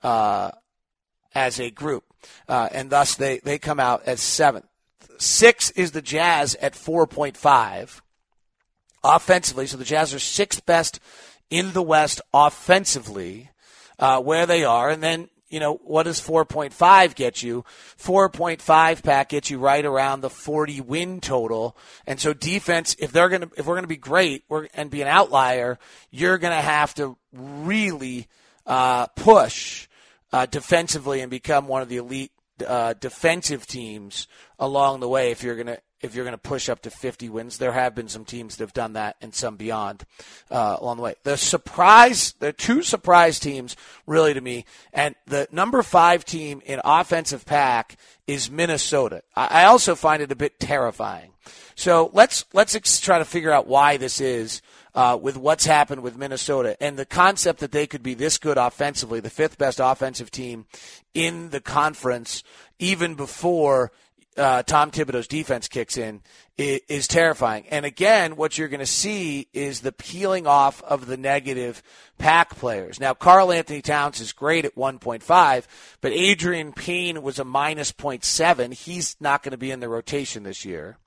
uh, 0.03 0.51
as 1.35 1.59
a 1.59 1.71
group. 1.71 2.05
Uh, 2.47 2.69
and 2.71 2.91
thus 2.91 3.15
they, 3.15 3.39
they 3.39 3.59
come 3.59 3.81
out 3.81 4.03
as 4.05 4.21
seventh. 4.21 4.67
Six 5.17 5.71
is 5.71 5.93
the 5.93 6.03
Jazz 6.03 6.55
at 6.57 6.75
4.5 6.75 8.03
offensively. 9.02 9.66
So 9.66 9.76
the 9.76 9.85
Jazz 9.85 10.14
are 10.14 10.19
sixth 10.19 10.64
best 10.66 11.00
in 11.49 11.73
the 11.73 11.83
West 11.83 12.21
offensively, 12.33 13.50
uh, 13.99 14.21
where 14.21 14.47
they 14.47 14.64
are. 14.64 14.90
And 14.90 15.02
then 15.02 15.28
you 15.50 15.59
know, 15.59 15.75
what 15.85 16.04
does 16.04 16.21
4.5 16.21 17.14
get 17.16 17.42
you? 17.42 17.64
4.5 17.99 19.02
pack 19.02 19.30
gets 19.30 19.50
you 19.50 19.59
right 19.59 19.85
around 19.85 20.21
the 20.21 20.30
40 20.30 20.80
win 20.80 21.21
total. 21.21 21.76
And 22.07 22.21
so 22.21 22.33
defense, 22.33 22.95
if 22.99 23.11
they're 23.11 23.28
going 23.28 23.42
to, 23.42 23.50
if 23.57 23.66
we're 23.66 23.75
going 23.75 23.83
to 23.83 23.88
be 23.88 23.97
great 23.97 24.45
and 24.73 24.90
be 24.90 25.02
an 25.02 25.09
outlier, 25.09 25.78
you're 26.11 26.38
going 26.38 26.57
to 26.57 26.62
have 26.62 26.95
to 26.95 27.19
really, 27.33 28.28
uh, 28.64 29.09
push, 29.09 29.88
uh, 30.33 30.47
defensively 30.47 31.21
and 31.21 31.30
become 31.30 31.66
one 31.66 31.83
of 31.83 31.88
the 31.88 31.97
elite, 31.97 32.30
uh, 32.64 32.95
defensive 32.95 33.66
teams 33.66 34.28
along 34.59 35.00
the 35.00 35.09
way 35.09 35.33
if 35.33 35.42
you're 35.42 35.57
going 35.57 35.66
to 35.66 35.80
if 36.00 36.14
you're 36.14 36.25
going 36.25 36.33
to 36.33 36.38
push 36.38 36.69
up 36.69 36.83
to 36.83 36.90
50 36.90 37.28
wins. 37.28 37.59
There 37.59 37.73
have 37.73 37.95
been 37.95 38.09
some 38.09 38.25
teams 38.25 38.57
that 38.57 38.64
have 38.64 38.73
done 38.73 38.95
that 38.95 39.16
and 39.21 39.35
some 39.35 39.57
beyond 39.57 40.04
uh, 40.50 40.76
along 40.80 40.97
the 40.97 41.02
way. 41.02 41.14
The 41.23 41.37
surprise, 41.37 42.35
the 42.38 42.52
two 42.52 42.83
surprise 42.83 43.38
teams, 43.38 43.76
really 44.07 44.35
to 44.35 44.40
me, 44.40 44.64
and 44.92 45.14
the 45.26 45.49
number 45.52 45.83
five 45.83 46.25
team 46.25 46.62
in 46.64 46.80
offensive 46.85 47.45
pack 47.45 47.97
is 48.26 48.50
Minnesota. 48.50 49.23
I 49.35 49.64
also 49.64 49.95
find 49.95 50.23
it 50.23 50.33
a 50.33 50.37
bit 50.37 50.61
terrifying. 50.61 51.33
So 51.75 52.11
let's 52.12 52.45
let's 52.52 52.75
ex- 52.75 53.00
try 53.00 53.19
to 53.19 53.25
figure 53.25 53.50
out 53.50 53.66
why 53.66 53.97
this 53.97 54.21
is. 54.21 54.62
Uh, 54.92 55.16
with 55.23 55.37
what's 55.37 55.66
happened 55.66 56.02
with 56.02 56.16
Minnesota 56.16 56.76
and 56.83 56.99
the 56.99 57.07
concept 57.07 57.61
that 57.61 57.71
they 57.71 57.87
could 57.87 58.02
be 58.02 58.14
this 58.14 58.38
good 58.38 58.59
offensively, 58.59 59.21
the 59.21 59.30
fifth 59.30 59.57
best 59.57 59.78
offensive 59.80 60.33
team 60.33 60.66
in 61.14 61.50
the 61.50 61.61
conference, 61.61 62.42
even 62.80 63.14
before 63.14 63.92
uh, 64.37 64.63
Tom 64.63 64.91
Thibodeau's 64.91 65.27
defense 65.27 65.69
kicks 65.69 65.97
in 65.97 66.23
is, 66.57 66.81
is 66.89 67.09
terrifying. 67.09 67.67
And 67.71 67.85
again, 67.85 68.37
what 68.37 68.57
you're 68.57 68.69
going 68.69 68.81
to 68.81 68.87
see 68.87 69.49
is 69.53 69.81
the 69.81 69.93
peeling 69.93 70.47
off 70.47 70.83
of 70.83 71.07
the 71.07 71.17
negative 71.17 71.83
pack 72.19 72.57
players. 72.57 73.01
Now, 73.01 73.15
Karl-Anthony 73.15 73.83
Towns 73.83 74.21
is 74.21 74.33
great 74.33 74.65
at 74.65 74.77
1.5, 74.77 75.65
but 76.01 76.13
Adreian 76.13 76.75
Payne 76.75 77.23
was 77.23 77.39
a 77.39 77.45
minus 77.45 77.93
0.7. 77.93 78.73
He's 78.75 79.17
not 79.21 79.43
going 79.43 79.53
to 79.53 79.59
be 79.59 79.71
in 79.71 79.81
the 79.81 79.89
rotation 79.89 80.43
this 80.43 80.65
year. 80.65 80.99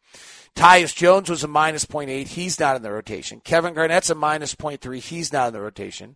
Tyus 0.55 0.95
Jones 0.95 1.29
was 1.29 1.43
a 1.43 1.47
minus 1.47 1.85
0.8. 1.85 2.27
He's 2.27 2.59
not 2.59 2.75
in 2.75 2.83
the 2.83 2.91
rotation. 2.91 3.41
Kevin 3.43 3.73
Garnett's 3.73 4.11
a 4.11 4.15
minus 4.15 4.53
0.3. 4.53 4.99
He's 4.99 5.33
not 5.33 5.47
in 5.47 5.53
the 5.53 5.61
rotation. 5.61 6.15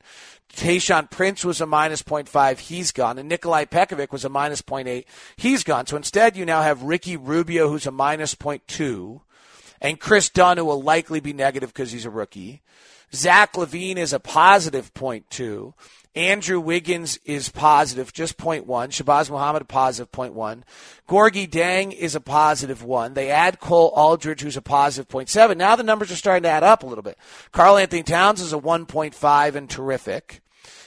Tayshaun 0.54 1.10
Prince 1.10 1.44
was 1.44 1.60
a 1.60 1.66
minus 1.66 2.04
0.5. 2.04 2.60
He's 2.60 2.92
gone. 2.92 3.18
And 3.18 3.28
Nikolai 3.28 3.66
Pekovic 3.66 4.12
was 4.12 4.24
a 4.24 4.30
minus 4.30 4.62
0.8. 4.62 5.06
He's 5.38 5.64
gone. 5.64 5.88
So 5.88 5.98
instead, 5.98 6.38
you 6.38 6.46
now 6.46 6.62
have 6.62 6.84
Ricky 6.84 7.18
Rubio, 7.18 7.68
who's 7.68 7.88
a 7.88 7.92
minus 7.92 8.36
0.2, 8.36 9.22
and 9.82 10.00
Kris 10.00 10.30
Dunn, 10.30 10.58
who 10.58 10.66
will 10.66 10.82
likely 10.82 11.20
be 11.20 11.34
negative 11.34 11.74
because 11.74 11.92
he's 11.92 12.06
a 12.06 12.12
rookie. 12.12 12.62
Zach 13.14 13.54
LaVine 13.54 13.98
is 13.98 14.14
a 14.14 14.20
positive 14.20 14.94
0.2. 14.94 15.74
Andrew 16.18 16.60
Wiggins 16.60 17.20
is 17.26 17.50
positive, 17.50 18.12
just 18.12 18.40
0.1. 18.40 18.66
Shabazz 18.66 19.30
Muhammad, 19.30 19.68
positive 19.68 20.12
0.1. 20.12 20.64
Gorgui 21.08 21.48
Dieng 21.48 21.94
is 21.94 22.16
a 22.16 22.20
positive 22.20 22.84
1. 22.84 23.14
They 23.14 23.30
add 23.30 23.60
Cole 23.60 23.94
Aldrich, 23.96 24.42
who's 24.42 24.58
a 24.58 24.62
positive 24.64 25.08
0.7. 25.08 25.56
Now 25.56 25.76
the 25.76 25.84
numbers 25.84 26.12
are 26.12 26.16
starting 26.16 26.42
to 26.42 26.50
add 26.50 26.64
up 26.64 26.82
a 26.82 26.88
little 26.88 27.04
bit. 27.04 27.20
Karl-Anthony 27.52 28.02
Towns 28.02 28.42
is 28.42 28.52
a 28.52 28.58
1.5 28.58 29.56
and 29.56 29.70
terrific. 29.70 30.42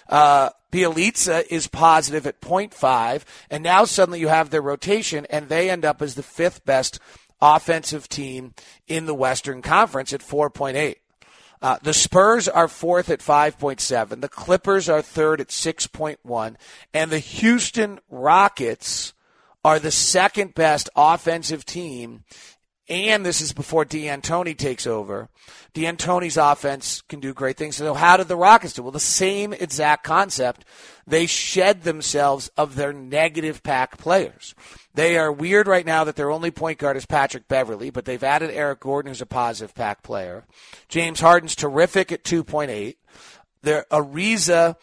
Uh, 0.08 0.50
Bjelica 0.72 1.44
is 1.48 1.68
positive 1.68 2.26
at 2.26 2.40
0.5. 2.40 3.22
And 3.50 3.62
now 3.62 3.84
suddenly 3.84 4.18
you 4.18 4.28
have 4.28 4.50
their 4.50 4.60
rotation, 4.60 5.28
and 5.30 5.48
they 5.48 5.70
end 5.70 5.84
up 5.84 6.02
as 6.02 6.16
the 6.16 6.24
fifth 6.24 6.64
best 6.64 6.98
offensive 7.40 8.08
team 8.08 8.54
in 8.88 9.06
the 9.06 9.14
Western 9.14 9.62
Conference 9.62 10.12
at 10.12 10.22
4.8. 10.22 10.96
Uh, 11.62 11.78
the 11.82 11.92
Spurs 11.92 12.48
are 12.48 12.68
fourth 12.68 13.10
at 13.10 13.20
5.7. 13.20 14.20
The 14.20 14.28
Clippers 14.28 14.88
are 14.88 15.02
third 15.02 15.40
at 15.40 15.48
6.1. 15.48 16.56
And 16.94 17.10
the 17.10 17.18
Houston 17.18 18.00
Rockets 18.08 19.12
are 19.64 19.78
the 19.78 19.90
second 19.90 20.54
best 20.54 20.88
offensive 20.96 21.66
team. 21.66 22.24
And 22.88 23.24
this 23.24 23.40
is 23.40 23.52
before 23.52 23.84
D'Antoni 23.84 24.56
takes 24.56 24.86
over. 24.86 25.28
D'Antoni's 25.74 26.36
offense 26.36 27.02
can 27.02 27.20
do 27.20 27.32
great 27.32 27.56
things. 27.56 27.76
So 27.76 27.94
how 27.94 28.16
did 28.16 28.26
the 28.26 28.36
Rockets 28.36 28.72
do? 28.72 28.82
Well, 28.82 28.90
the 28.90 28.98
same 28.98 29.52
exact 29.52 30.02
concept. 30.02 30.64
They 31.06 31.26
shed 31.26 31.82
themselves 31.82 32.50
of 32.56 32.74
their 32.74 32.92
negative 32.92 33.62
pack 33.62 33.96
players. 33.98 34.56
They 34.94 35.16
are 35.16 35.30
weird 35.30 35.68
right 35.68 35.86
now 35.86 36.04
that 36.04 36.16
their 36.16 36.30
only 36.30 36.50
point 36.50 36.78
guard 36.78 36.96
is 36.96 37.06
Patrick 37.06 37.46
Beverley, 37.46 37.90
but 37.90 38.04
they've 38.04 38.22
added 38.22 38.50
Eric 38.50 38.80
Gordon, 38.80 39.10
who's 39.10 39.20
a 39.20 39.26
positive 39.26 39.74
pack 39.74 40.02
player. 40.02 40.44
James 40.88 41.20
Harden's 41.20 41.54
terrific 41.54 42.10
at 42.10 42.24
2.8. 42.24 42.96
Their 43.62 43.86
Ariza 43.90 44.76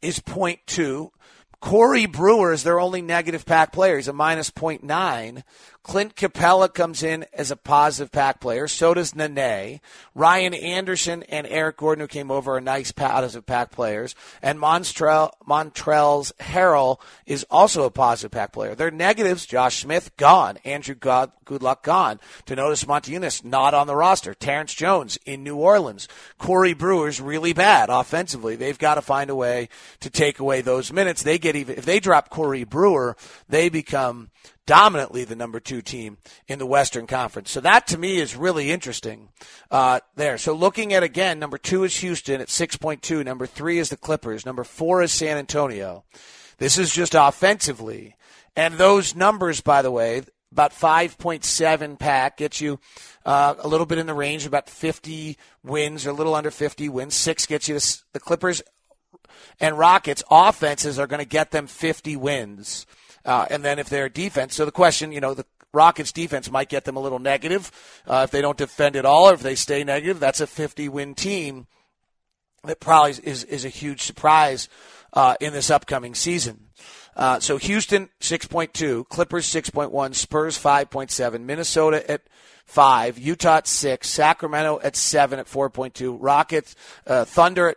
is 0.00 0.20
0.2. 0.20 1.10
Corey 1.60 2.06
Brewer 2.06 2.52
is 2.52 2.62
their 2.62 2.78
only 2.78 3.00
negative 3.00 3.46
pack 3.46 3.72
player. 3.72 3.96
He's 3.96 4.08
a 4.08 4.12
minus 4.12 4.50
0.9. 4.50 5.42
Clint 5.84 6.16
Capela 6.16 6.72
comes 6.72 7.02
in 7.02 7.26
as 7.34 7.50
a 7.50 7.56
positive 7.56 8.10
pack 8.10 8.40
player. 8.40 8.66
So 8.66 8.94
does 8.94 9.14
Nene. 9.14 9.80
Ryan 10.14 10.54
Anderson 10.54 11.22
and 11.24 11.46
Eric 11.46 11.76
Gordon, 11.76 12.00
who 12.00 12.08
came 12.08 12.30
over, 12.30 12.56
are 12.56 12.60
nice 12.60 12.90
positive 12.90 13.44
pack 13.44 13.70
players. 13.70 14.14
And 14.40 14.58
Montrell, 14.58 15.32
Montrezl 15.46 16.32
Harrell 16.40 17.00
is 17.26 17.44
also 17.50 17.84
a 17.84 17.90
positive 17.90 18.30
pack 18.30 18.52
player. 18.52 18.74
Their 18.74 18.90
negatives, 18.90 19.44
Josh 19.44 19.82
Smith, 19.82 20.16
gone. 20.16 20.56
Andrew 20.64 20.94
God, 20.94 21.32
Goudelock, 21.44 21.82
gone. 21.82 22.18
Donatas 22.46 22.86
Motiejunas, 22.86 23.44
not 23.44 23.74
on 23.74 23.86
the 23.86 23.94
roster. 23.94 24.32
Terrence 24.32 24.72
Jones 24.72 25.18
in 25.26 25.44
New 25.44 25.56
Orleans. 25.56 26.08
Corey 26.38 26.72
Brewer's 26.72 27.20
really 27.20 27.52
bad 27.52 27.90
offensively. 27.90 28.56
They've 28.56 28.78
got 28.78 28.94
to 28.94 29.02
find 29.02 29.28
a 29.28 29.36
way 29.36 29.68
to 30.00 30.08
take 30.08 30.38
away 30.38 30.62
those 30.62 30.94
minutes. 30.94 31.22
They 31.22 31.36
get 31.36 31.56
even, 31.56 31.76
if 31.76 31.84
they 31.84 32.00
drop 32.00 32.30
Corey 32.30 32.64
Brewer, 32.64 33.18
they 33.50 33.68
become 33.68 34.30
dominantly 34.66 35.24
the 35.24 35.36
number 35.36 35.60
two 35.60 35.82
team 35.82 36.18
in 36.48 36.58
the 36.58 36.66
Western 36.66 37.06
Conference. 37.06 37.50
So 37.50 37.60
that 37.60 37.86
to 37.88 37.98
me 37.98 38.18
is 38.18 38.36
really 38.36 38.70
interesting 38.70 39.28
uh, 39.70 40.00
there. 40.16 40.38
So 40.38 40.54
looking 40.54 40.92
at 40.92 41.02
again, 41.02 41.38
number 41.38 41.58
two 41.58 41.84
is 41.84 41.96
Houston 41.98 42.40
at 42.40 42.48
6.2. 42.48 43.24
Number 43.24 43.46
three 43.46 43.78
is 43.78 43.90
the 43.90 43.96
Clippers. 43.96 44.46
Number 44.46 44.64
four 44.64 45.02
is 45.02 45.12
San 45.12 45.36
Antonio. 45.36 46.04
This 46.58 46.78
is 46.78 46.92
just 46.92 47.14
offensively. 47.14 48.16
And 48.56 48.74
those 48.74 49.14
numbers, 49.14 49.60
by 49.60 49.82
the 49.82 49.90
way, 49.90 50.22
about 50.52 50.72
5.7 50.72 51.98
pack 51.98 52.36
gets 52.36 52.60
you 52.60 52.78
uh, 53.26 53.54
a 53.58 53.66
little 53.66 53.86
bit 53.86 53.98
in 53.98 54.06
the 54.06 54.14
range, 54.14 54.46
about 54.46 54.70
50 54.70 55.36
wins 55.64 56.06
or 56.06 56.10
a 56.10 56.14
little 56.14 56.34
under 56.34 56.52
50 56.52 56.88
wins. 56.88 57.14
Six 57.14 57.46
gets 57.46 57.68
you 57.68 57.78
the 58.12 58.20
Clippers 58.20 58.62
and 59.60 59.78
Rockets 59.78 60.22
offenses 60.30 60.98
are 60.98 61.06
going 61.06 61.18
to 61.18 61.26
get 61.26 61.50
them 61.50 61.66
50 61.66 62.16
wins. 62.16 62.86
Uh, 63.24 63.46
and 63.50 63.64
then 63.64 63.78
if 63.78 63.88
they're 63.88 64.08
defense, 64.08 64.54
so 64.54 64.64
the 64.64 64.72
question, 64.72 65.12
you 65.12 65.20
know, 65.20 65.34
the 65.34 65.46
Rockets 65.72 66.12
defense 66.12 66.50
might 66.50 66.68
get 66.68 66.84
them 66.84 66.96
a 66.96 67.00
little 67.00 67.18
negative 67.18 67.72
uh, 68.06 68.22
if 68.24 68.30
they 68.30 68.40
don't 68.40 68.56
defend 68.56 68.96
at 68.96 69.04
all, 69.04 69.28
or 69.28 69.34
if 69.34 69.42
they 69.42 69.56
stay 69.56 69.82
negative. 69.82 70.20
That's 70.20 70.40
a 70.40 70.46
50 70.46 70.88
win 70.88 71.14
team 71.14 71.66
that 72.64 72.80
probably 72.80 73.12
is 73.24 73.44
is 73.44 73.64
a 73.64 73.68
huge 73.68 74.02
surprise 74.02 74.68
uh, 75.12 75.36
in 75.40 75.52
this 75.52 75.70
upcoming 75.70 76.14
season. 76.14 76.68
Uh, 77.16 77.38
so 77.38 77.58
Houston 77.58 78.08
6.2, 78.20 79.08
Clippers 79.08 79.46
6.1, 79.46 80.14
Spurs 80.14 80.58
5.7, 80.58 81.40
Minnesota 81.42 82.10
at 82.10 82.22
five, 82.66 83.18
Utah 83.18 83.58
at 83.58 83.68
six, 83.68 84.08
Sacramento 84.08 84.80
at 84.82 84.96
seven 84.96 85.38
at 85.38 85.46
4.2, 85.46 86.16
Rockets, 86.18 86.74
uh, 87.06 87.24
Thunder 87.24 87.68
at 87.68 87.76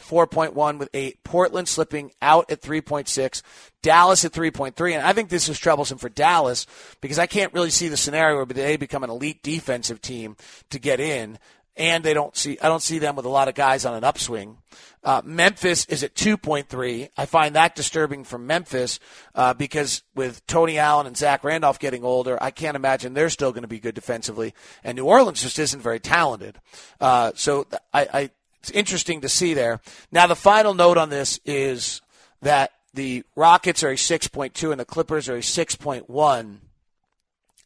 4.1 0.00 0.78
with 0.78 0.88
8. 0.92 1.22
Portland 1.24 1.68
slipping 1.68 2.12
out 2.20 2.50
at 2.50 2.60
3.6. 2.60 3.42
Dallas 3.82 4.24
at 4.24 4.32
3.3. 4.32 4.94
And 4.94 5.06
I 5.06 5.12
think 5.12 5.28
this 5.28 5.48
is 5.48 5.58
troublesome 5.58 5.98
for 5.98 6.08
Dallas 6.08 6.66
because 7.00 7.18
I 7.18 7.26
can't 7.26 7.52
really 7.52 7.70
see 7.70 7.88
the 7.88 7.96
scenario 7.96 8.36
where 8.36 8.46
they 8.46 8.76
become 8.76 9.04
an 9.04 9.10
elite 9.10 9.42
defensive 9.42 10.00
team 10.00 10.36
to 10.70 10.78
get 10.78 11.00
in. 11.00 11.38
And 11.76 12.04
they 12.04 12.12
don't 12.12 12.36
see, 12.36 12.58
I 12.60 12.68
don't 12.68 12.82
see 12.82 12.98
them 12.98 13.16
with 13.16 13.24
a 13.24 13.30
lot 13.30 13.48
of 13.48 13.54
guys 13.54 13.86
on 13.86 13.94
an 13.94 14.04
upswing. 14.04 14.58
Uh, 15.02 15.22
Memphis 15.24 15.86
is 15.86 16.02
at 16.02 16.14
2.3. 16.14 17.08
I 17.16 17.26
find 17.26 17.54
that 17.54 17.74
disturbing 17.74 18.24
for 18.24 18.38
Memphis 18.38 19.00
uh, 19.34 19.54
because 19.54 20.02
with 20.14 20.46
Tony 20.46 20.78
Allen 20.78 21.06
and 21.06 21.16
Zach 21.16 21.42
Randolph 21.42 21.78
getting 21.78 22.04
older, 22.04 22.36
I 22.42 22.50
can't 22.50 22.76
imagine 22.76 23.14
they're 23.14 23.30
still 23.30 23.52
going 23.52 23.62
to 23.62 23.68
be 23.68 23.78
good 23.78 23.94
defensively. 23.94 24.52
And 24.84 24.96
New 24.96 25.06
Orleans 25.06 25.40
just 25.40 25.58
isn't 25.58 25.80
very 25.80 26.00
talented. 26.00 26.58
Uh, 27.00 27.32
so 27.34 27.66
I, 27.94 28.08
I 28.12 28.30
it's 28.60 28.70
interesting 28.70 29.22
to 29.22 29.28
see 29.28 29.54
there. 29.54 29.80
Now, 30.12 30.26
the 30.26 30.36
final 30.36 30.74
note 30.74 30.98
on 30.98 31.08
this 31.08 31.40
is 31.44 32.02
that 32.42 32.72
the 32.92 33.24
Rockets 33.34 33.82
are 33.82 33.90
a 33.90 33.96
6.2 33.96 34.70
and 34.70 34.80
the 34.80 34.84
Clippers 34.84 35.28
are 35.28 35.36
a 35.36 35.40
6.1. 35.40 36.56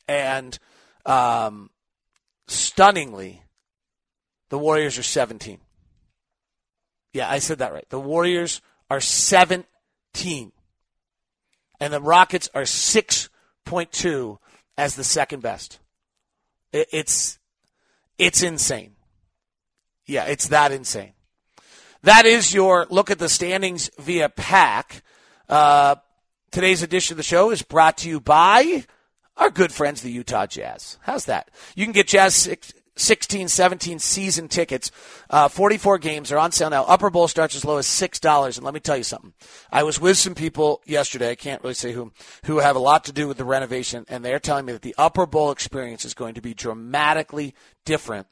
And 0.06 0.58
um, 1.04 1.70
stunningly, 2.46 3.42
the 4.50 4.58
Warriors 4.58 4.98
are 4.98 5.02
17. 5.02 5.58
Yeah, 7.12 7.30
I 7.30 7.38
said 7.38 7.58
that 7.58 7.72
right. 7.72 7.88
The 7.88 8.00
Warriors 8.00 8.60
are 8.90 9.00
17. 9.00 10.52
And 11.80 11.92
the 11.92 12.00
Rockets 12.00 12.48
are 12.54 12.62
6.2 12.62 14.38
as 14.76 14.96
the 14.96 15.04
second 15.04 15.42
best. 15.42 15.80
It's 16.72 17.38
it's 18.18 18.42
insane. 18.42 18.93
Yeah, 20.06 20.25
it's 20.25 20.49
that 20.49 20.73
insane. 20.73 21.12
That 22.02 22.26
is 22.26 22.52
your 22.52 22.87
look 22.90 23.11
at 23.11 23.18
the 23.18 23.28
standings 23.28 23.90
via 23.99 24.28
pack. 24.28 25.02
Uh, 25.49 25.96
today's 26.50 26.82
edition 26.82 27.14
of 27.14 27.16
the 27.16 27.23
show 27.23 27.50
is 27.50 27.62
brought 27.62 27.99
to 27.99 28.08
you 28.08 28.20
by 28.20 28.84
our 29.37 29.50
good 29.50 29.73
friends, 29.73 30.02
the 30.02 30.11
Utah 30.11 30.46
Jazz. 30.46 30.99
How's 31.02 31.25
that? 31.25 31.50
You 31.75 31.87
can 31.87 31.92
get 31.92 32.06
Jazz 32.06 32.49
16, 32.96 33.49
17 33.49 33.99
season 33.99 34.49
tickets. 34.49 34.90
Uh, 35.30 35.49
44 35.49 35.99
games 35.99 36.30
are 36.30 36.38
on 36.38 36.52
sale 36.52 36.68
now. 36.68 36.84
Upper 36.84 37.08
Bowl 37.08 37.26
starts 37.26 37.56
as 37.56 37.64
low 37.64 37.78
as 37.78 37.87
$6. 37.87 38.56
And 38.56 38.64
let 38.64 38.75
me 38.75 38.80
tell 38.80 38.99
you 38.99 39.02
something. 39.02 39.32
I 39.73 39.82
was 39.82 39.99
with 39.99 40.18
some 40.18 40.34
people 40.34 40.82
yesterday, 40.84 41.30
I 41.30 41.34
can't 41.37 41.62
really 41.62 41.75
say 41.75 41.92
whom, 41.92 42.12
who 42.44 42.58
have 42.58 42.76
a 42.76 42.80
lot 42.80 43.04
to 43.04 43.12
do 43.12 43.26
with 43.26 43.38
the 43.38 43.44
renovation, 43.44 44.04
and 44.08 44.25
they're 44.25 44.38
telling 44.38 44.66
me 44.66 44.75
that 44.75 44.82
the 44.82 44.94
Upper 44.99 45.26
Bowl 45.26 45.50
experience 45.50 46.04
is 46.04 46.14
going 46.14 46.34
to 46.34 46.42
be 46.42 46.52
dramatically 46.52 47.54
different 47.87 48.26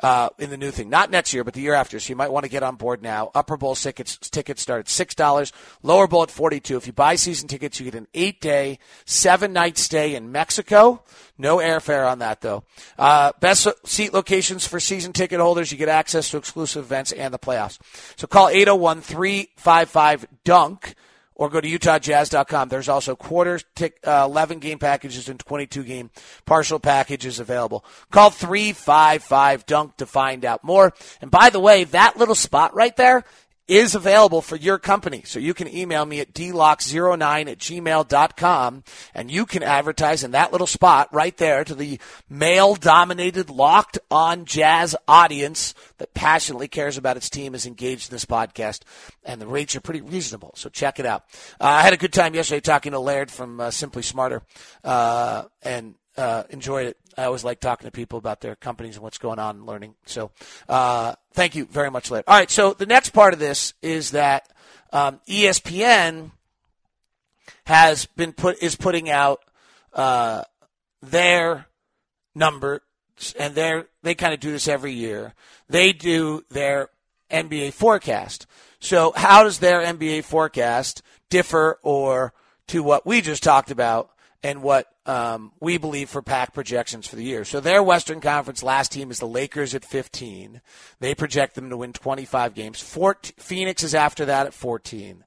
uh, 0.00 0.28
in 0.38 0.50
the 0.50 0.56
new 0.56 0.70
thing. 0.70 0.88
Not 0.88 1.10
next 1.10 1.32
year, 1.32 1.44
but 1.44 1.54
the 1.54 1.60
year 1.60 1.74
after. 1.74 1.98
So 2.00 2.10
you 2.10 2.16
might 2.16 2.32
want 2.32 2.44
to 2.44 2.50
get 2.50 2.62
on 2.62 2.76
board 2.76 3.02
now. 3.02 3.30
Upper 3.34 3.56
Bowl 3.56 3.74
tickets 3.74 4.16
tickets 4.16 4.62
start 4.62 4.80
at 4.80 4.88
six 4.88 5.14
dollars. 5.14 5.52
Lower 5.82 6.06
Bowl 6.06 6.22
at 6.22 6.30
forty 6.30 6.60
two. 6.60 6.76
If 6.76 6.86
you 6.86 6.92
buy 6.92 7.16
season 7.16 7.48
tickets, 7.48 7.78
you 7.78 7.84
get 7.84 7.94
an 7.94 8.08
eight 8.14 8.40
day, 8.40 8.78
seven 9.04 9.52
night 9.52 9.78
stay 9.78 10.14
in 10.14 10.32
Mexico. 10.32 11.02
No 11.36 11.58
airfare 11.58 12.10
on 12.10 12.18
that 12.18 12.40
though. 12.40 12.64
Uh, 12.98 13.32
best 13.40 13.68
seat 13.84 14.12
locations 14.12 14.66
for 14.66 14.80
season 14.80 15.12
ticket 15.12 15.40
holders. 15.40 15.70
You 15.70 15.78
get 15.78 15.88
access 15.88 16.30
to 16.30 16.36
exclusive 16.36 16.84
events 16.84 17.12
and 17.12 17.32
the 17.32 17.38
playoffs. 17.38 17.78
So 18.16 18.26
call 18.26 18.48
801 18.48 19.00
355 19.02 20.26
dunk 20.44 20.94
or 21.38 21.48
go 21.48 21.60
to 21.60 21.68
utahjazz.com. 21.68 22.68
There's 22.68 22.88
also 22.88 23.16
quarter 23.16 23.60
tick, 23.74 23.98
uh, 24.04 24.24
11 24.28 24.58
game 24.58 24.78
packages 24.78 25.28
and 25.28 25.40
22 25.40 25.84
game 25.84 26.10
partial 26.44 26.80
packages 26.80 27.40
available. 27.40 27.84
Call 28.10 28.30
355 28.30 29.64
dunk 29.64 29.96
to 29.96 30.06
find 30.06 30.44
out 30.44 30.62
more. 30.62 30.92
And 31.22 31.30
by 31.30 31.48
the 31.48 31.60
way, 31.60 31.84
that 31.84 32.18
little 32.18 32.34
spot 32.34 32.74
right 32.74 32.94
there 32.96 33.24
is 33.68 33.94
available 33.94 34.40
for 34.40 34.56
your 34.56 34.78
company. 34.78 35.22
So 35.26 35.38
you 35.38 35.54
can 35.54 35.68
email 35.68 36.04
me 36.04 36.20
at 36.20 36.32
dlock09 36.32 37.50
at 37.50 37.58
gmail.com 37.58 38.84
and 39.14 39.30
you 39.30 39.46
can 39.46 39.62
advertise 39.62 40.24
in 40.24 40.30
that 40.32 40.50
little 40.52 40.66
spot 40.66 41.12
right 41.12 41.36
there 41.36 41.64
to 41.64 41.74
the 41.74 42.00
male 42.28 42.74
dominated 42.74 43.50
locked 43.50 43.98
on 44.10 44.46
jazz 44.46 44.96
audience 45.06 45.74
that 45.98 46.14
passionately 46.14 46.66
cares 46.68 46.96
about 46.96 47.18
its 47.18 47.28
team 47.28 47.54
is 47.54 47.66
engaged 47.66 48.10
in 48.10 48.14
this 48.14 48.24
podcast 48.24 48.80
and 49.22 49.40
the 49.40 49.46
rates 49.46 49.76
are 49.76 49.80
pretty 49.80 50.00
reasonable. 50.00 50.52
So 50.56 50.70
check 50.70 50.98
it 50.98 51.06
out. 51.06 51.24
Uh, 51.60 51.66
I 51.66 51.82
had 51.82 51.92
a 51.92 51.98
good 51.98 52.12
time 52.12 52.34
yesterday 52.34 52.60
talking 52.60 52.92
to 52.92 52.98
Laird 52.98 53.30
from 53.30 53.60
uh, 53.60 53.70
Simply 53.70 54.02
Smarter, 54.02 54.42
uh, 54.82 55.44
and 55.62 55.94
uh, 56.18 56.42
enjoyed 56.50 56.88
it. 56.88 56.96
I 57.16 57.24
always 57.24 57.44
like 57.44 57.60
talking 57.60 57.86
to 57.86 57.92
people 57.92 58.18
about 58.18 58.40
their 58.40 58.56
companies 58.56 58.96
and 58.96 59.02
what's 59.02 59.18
going 59.18 59.38
on 59.38 59.56
and 59.56 59.66
learning. 59.66 59.94
So, 60.04 60.30
uh, 60.68 61.14
thank 61.32 61.54
you 61.54 61.64
very 61.66 61.90
much, 61.90 62.10
Larry. 62.10 62.24
All 62.26 62.36
right. 62.36 62.50
So 62.50 62.74
the 62.74 62.86
next 62.86 63.10
part 63.10 63.32
of 63.32 63.40
this 63.40 63.74
is 63.82 64.10
that 64.10 64.48
um, 64.92 65.20
ESPN 65.28 66.32
has 67.64 68.06
been 68.06 68.32
put 68.32 68.62
is 68.62 68.76
putting 68.76 69.08
out 69.08 69.40
uh, 69.92 70.42
their 71.02 71.66
number, 72.34 72.82
and 73.38 73.54
they 73.54 73.82
they 74.02 74.14
kind 74.14 74.34
of 74.34 74.40
do 74.40 74.50
this 74.52 74.68
every 74.68 74.92
year. 74.92 75.34
They 75.68 75.92
do 75.92 76.44
their 76.50 76.88
NBA 77.30 77.72
forecast. 77.72 78.46
So, 78.80 79.12
how 79.16 79.42
does 79.42 79.58
their 79.58 79.80
NBA 79.80 80.24
forecast 80.24 81.02
differ 81.30 81.78
or 81.82 82.32
to 82.68 82.82
what 82.82 83.06
we 83.06 83.20
just 83.20 83.42
talked 83.42 83.70
about 83.70 84.10
and 84.42 84.62
what 84.62 84.86
um, 85.06 85.52
we 85.60 85.78
believe 85.78 86.08
for 86.08 86.22
pack 86.22 86.54
projections 86.54 87.06
for 87.06 87.16
the 87.16 87.24
year. 87.24 87.44
So 87.44 87.60
their 87.60 87.82
Western 87.82 88.20
Conference 88.20 88.62
last 88.62 88.92
team 88.92 89.10
is 89.10 89.18
the 89.18 89.26
Lakers 89.26 89.74
at 89.74 89.84
15. 89.84 90.60
They 91.00 91.14
project 91.14 91.54
them 91.54 91.70
to 91.70 91.76
win 91.76 91.92
25 91.92 92.54
games. 92.54 92.80
Fort, 92.80 93.32
Phoenix 93.38 93.82
is 93.82 93.94
after 93.94 94.24
that 94.26 94.46
at 94.46 94.54
14. 94.54 95.24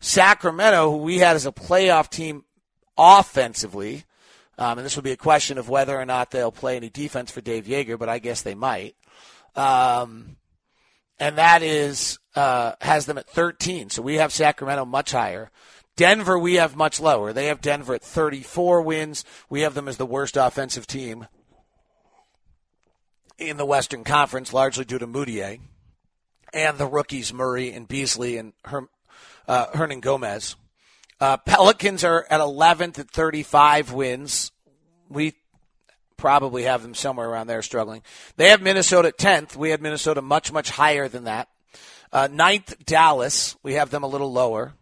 Sacramento, 0.00 0.90
who 0.90 0.98
we 0.98 1.18
had 1.18 1.36
as 1.36 1.46
a 1.46 1.52
playoff 1.52 2.08
team 2.08 2.44
offensively, 2.96 4.04
um, 4.58 4.78
and 4.78 4.86
this 4.86 4.96
will 4.96 5.02
be 5.02 5.12
a 5.12 5.16
question 5.16 5.58
of 5.58 5.68
whether 5.68 5.98
or 5.98 6.06
not 6.06 6.30
they'll 6.30 6.52
play 6.52 6.76
any 6.76 6.88
defense 6.88 7.30
for 7.30 7.42
Dave 7.42 7.66
Joerger, 7.66 7.98
but 7.98 8.08
I 8.08 8.18
guess 8.18 8.42
they 8.42 8.54
might. 8.54 8.96
Um, 9.54 10.36
and 11.18 11.38
that 11.38 11.62
is 11.62 12.18
uh, 12.34 12.72
has 12.80 13.06
them 13.06 13.18
at 13.18 13.28
13. 13.28 13.90
So 13.90 14.02
we 14.02 14.16
have 14.16 14.32
Sacramento 14.32 14.84
much 14.84 15.12
higher. 15.12 15.50
Denver, 15.96 16.38
we 16.38 16.54
have 16.54 16.76
much 16.76 17.00
lower. 17.00 17.32
They 17.32 17.46
have 17.46 17.60
Denver 17.60 17.94
at 17.94 18.02
34 18.02 18.82
wins. 18.82 19.24
We 19.48 19.62
have 19.62 19.74
them 19.74 19.88
as 19.88 19.96
the 19.96 20.06
worst 20.06 20.36
offensive 20.36 20.86
team 20.86 21.26
in 23.38 23.56
the 23.56 23.66
Western 23.66 24.04
Conference, 24.04 24.52
largely 24.52 24.84
due 24.84 24.98
to 24.98 25.06
Mudiay 25.06 25.60
and 26.52 26.78
the 26.78 26.86
rookies 26.86 27.32
Murray 27.32 27.72
and 27.72 27.88
Beasley 27.88 28.36
and 28.36 28.52
Her- 28.64 28.88
uh, 29.48 29.66
Hernangomez. 29.66 30.56
Uh, 31.20 31.36
Pelicans 31.38 32.04
are 32.04 32.26
at 32.28 32.40
11th 32.40 32.98
at 32.98 33.10
35 33.10 33.92
wins. 33.92 34.52
We 35.08 35.34
probably 36.16 36.64
have 36.64 36.82
them 36.82 36.94
somewhere 36.94 37.28
around 37.28 37.46
there 37.46 37.62
struggling. 37.62 38.02
They 38.36 38.48
have 38.48 38.60
Minnesota 38.60 39.08
at 39.08 39.18
10th. 39.18 39.56
We 39.56 39.70
had 39.70 39.80
Minnesota 39.80 40.22
much, 40.22 40.52
much 40.52 40.70
higher 40.70 41.08
than 41.08 41.24
that. 41.24 41.48
Uh, 42.12 42.28
ninth, 42.30 42.84
Dallas. 42.84 43.56
We 43.62 43.74
have 43.74 43.90
them 43.90 44.02
a 44.02 44.08
little 44.08 44.32
lower. 44.32 44.74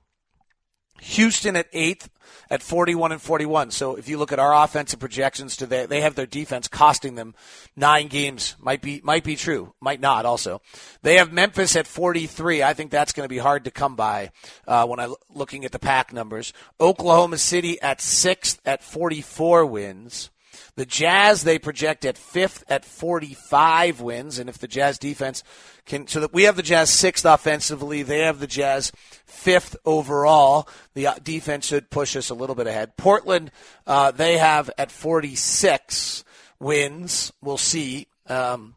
Houston 1.05 1.55
at 1.55 1.69
eighth 1.73 2.09
at 2.51 2.63
41 2.63 3.13
and 3.13 3.21
41. 3.21 3.71
So 3.71 3.97
if 3.97 4.09
you 4.09 4.19
look 4.19 4.33
at 4.33 4.39
our 4.39 4.55
offensive 4.65 5.01
projections 5.01 5.57
today, 5.57 5.87
they 5.87 6.01
have 6.01 6.15
their 6.15 6.27
defense 6.27 6.69
costing 6.69 7.15
them 7.15 7.35
nine 7.77 8.09
games. 8.09 8.57
Might 8.59 8.81
be, 8.81 9.01
might 9.05 9.25
be 9.25 9.37
true. 9.37 9.75
Might 9.81 10.01
not 10.01 10.25
also. 10.25 10.61
They 11.03 11.17
have 11.17 11.33
Memphis 11.33 11.77
at 11.77 11.87
43. 11.87 12.63
I 12.63 12.75
think 12.75 12.91
that's 12.91 13.13
going 13.13 13.25
to 13.25 13.33
be 13.33 13.39
hard 13.39 13.65
to 13.65 13.71
come 13.71 13.97
by, 13.97 14.31
uh, 14.67 14.87
when 14.87 15.01
I 15.01 15.13
looking 15.29 15.65
at 15.65 15.73
the 15.73 15.79
pack 15.79 16.13
numbers. 16.13 16.53
Oklahoma 16.81 17.39
City 17.39 17.81
at 17.81 18.01
sixth 18.01 18.61
at 18.65 18.83
44 18.83 19.67
wins. 19.67 20.31
The 20.77 20.87
Jazz 20.87 21.45
they 21.45 21.59
project 21.59 22.05
at 22.05 22.19
fifth 22.19 22.65
at 22.69 22.85
45 22.85 24.01
wins, 24.01 24.39
and 24.39 24.49
if 24.49 24.59
the 24.59 24.69
Jazz 24.69 24.99
defense 24.99 25.43
can, 25.87 26.07
so 26.07 26.21
that 26.21 26.33
we 26.33 26.45
have 26.45 26.57
the 26.57 26.63
Jazz 26.63 26.91
sixth 26.91 27.25
offensively, 27.25 28.03
they 28.03 28.21
have 28.21 28.41
the 28.41 28.47
Jazz 28.47 28.93
fifth 29.25 29.77
overall. 29.85 30.69
The 30.95 31.09
uh, 31.09 31.15
defense 31.23 31.67
should 31.67 31.91
push 31.91 32.17
us 32.17 32.31
a 32.31 32.35
little 32.35 32.55
bit 32.55 32.67
ahead. 32.67 32.97
Portland 32.97 33.51
uh, 33.87 34.11
they 34.11 34.39
have 34.39 34.71
at 34.79 34.91
46 34.91 36.25
wins. 36.59 37.33
We'll 37.43 37.59
see. 37.59 38.07
Um, 38.29 38.75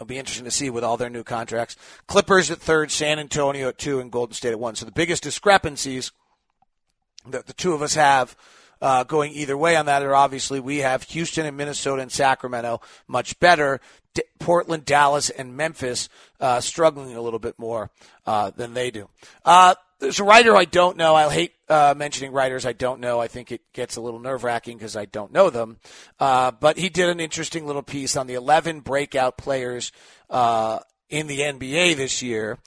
It'll 0.00 0.08
be 0.08 0.16
interesting 0.16 0.46
to 0.46 0.50
see 0.50 0.70
with 0.70 0.82
all 0.82 0.96
their 0.96 1.10
new 1.10 1.22
contracts. 1.22 1.76
Clippers 2.06 2.50
at 2.50 2.56
third, 2.56 2.90
San 2.90 3.18
Antonio 3.18 3.68
at 3.68 3.76
two, 3.76 4.00
and 4.00 4.10
Golden 4.10 4.32
State 4.32 4.52
at 4.52 4.58
one. 4.58 4.74
So 4.74 4.86
the 4.86 4.92
biggest 4.92 5.22
discrepancies 5.22 6.10
that 7.28 7.46
the 7.46 7.52
two 7.52 7.74
of 7.74 7.82
us 7.82 7.96
have 7.96 8.34
uh, 8.80 9.04
going 9.04 9.32
either 9.32 9.56
way 9.56 9.76
on 9.76 9.86
that 9.86 10.02
are 10.02 10.14
obviously 10.14 10.60
we 10.60 10.78
have 10.78 11.02
Houston 11.04 11.46
and 11.46 11.56
Minnesota 11.56 12.02
and 12.02 12.12
Sacramento 12.12 12.80
much 13.06 13.38
better. 13.40 13.80
D- 14.14 14.22
Portland, 14.38 14.84
Dallas, 14.84 15.30
and 15.30 15.56
Memphis 15.56 16.08
uh, 16.40 16.60
struggling 16.60 17.14
a 17.14 17.20
little 17.20 17.38
bit 17.38 17.58
more 17.58 17.90
uh, 18.26 18.50
than 18.50 18.74
they 18.74 18.90
do. 18.90 19.08
Uh, 19.44 19.74
there's 20.00 20.18
a 20.18 20.24
writer 20.24 20.56
I 20.56 20.64
don't 20.64 20.96
know. 20.96 21.14
I 21.14 21.32
hate 21.32 21.52
uh, 21.68 21.94
mentioning 21.96 22.32
writers 22.32 22.64
I 22.64 22.72
don't 22.72 23.00
know. 23.00 23.20
I 23.20 23.28
think 23.28 23.52
it 23.52 23.60
gets 23.72 23.96
a 23.96 24.00
little 24.00 24.18
nerve 24.18 24.42
wracking 24.42 24.78
because 24.78 24.96
I 24.96 25.04
don't 25.04 25.32
know 25.32 25.50
them. 25.50 25.78
Uh, 26.18 26.50
but 26.50 26.78
he 26.78 26.88
did 26.88 27.10
an 27.10 27.20
interesting 27.20 27.66
little 27.66 27.82
piece 27.82 28.16
on 28.16 28.26
the 28.26 28.34
11 28.34 28.80
breakout 28.80 29.36
players 29.36 29.92
in 30.30 31.26
the 31.26 31.40
NBA 31.40 31.96
this 31.96 32.22
year. 32.22 32.58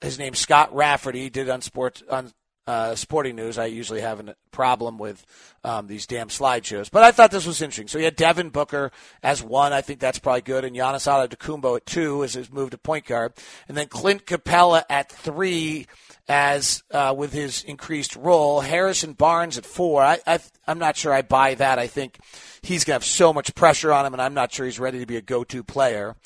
his 0.00 0.18
name's 0.18 0.38
Scott 0.38 0.74
Rafferty. 0.74 1.22
He 1.22 1.30
did 1.30 1.50
on 1.50 1.60
sports 1.62 2.02
on 2.08 2.32
uh, 2.66 2.94
Sporting 2.94 3.36
News. 3.36 3.58
I 3.58 3.66
usually 3.66 4.00
have 4.00 4.20
a 4.20 4.36
problem 4.50 4.98
with 4.98 5.24
um, 5.66 5.88
these 5.88 6.06
damn 6.06 6.28
slideshows. 6.28 6.90
But 6.90 7.02
I 7.02 7.10
thought 7.10 7.32
this 7.32 7.44
was 7.44 7.60
interesting. 7.60 7.88
So 7.88 7.98
you 7.98 8.04
had 8.04 8.14
Devin 8.14 8.50
Booker 8.50 8.92
as 9.22 9.42
one. 9.42 9.72
I 9.72 9.80
think 9.80 9.98
that's 9.98 10.20
probably 10.20 10.42
good. 10.42 10.64
And 10.64 10.76
Giannis 10.76 11.08
Antetokounmpo 11.08 11.76
at 11.76 11.86
two 11.86 12.22
as 12.22 12.34
his 12.34 12.52
move 12.52 12.70
to 12.70 12.78
point 12.78 13.04
guard. 13.04 13.32
And 13.66 13.76
then 13.76 13.88
Clint 13.88 14.26
Capela 14.26 14.84
at 14.88 15.10
three 15.10 15.86
as 16.28 16.82
uh, 16.90 17.14
with 17.16 17.32
his 17.32 17.62
increased 17.64 18.16
role. 18.16 18.60
Harrison 18.60 19.12
Barnes 19.12 19.58
at 19.58 19.66
four. 19.66 20.02
I, 20.02 20.18
I, 20.26 20.38
I'm 20.66 20.78
not 20.78 20.96
sure 20.96 21.12
I 21.12 21.22
buy 21.22 21.54
that. 21.54 21.78
I 21.78 21.86
think 21.86 22.18
he's 22.62 22.84
going 22.84 22.98
to 22.98 23.04
have 23.04 23.04
so 23.04 23.32
much 23.32 23.54
pressure 23.54 23.92
on 23.92 24.06
him, 24.06 24.12
and 24.12 24.22
I'm 24.22 24.34
not 24.34 24.52
sure 24.52 24.66
he's 24.66 24.80
ready 24.80 24.98
to 25.00 25.06
be 25.06 25.16
a 25.16 25.22
go-to 25.22 25.62
player. 25.62 26.16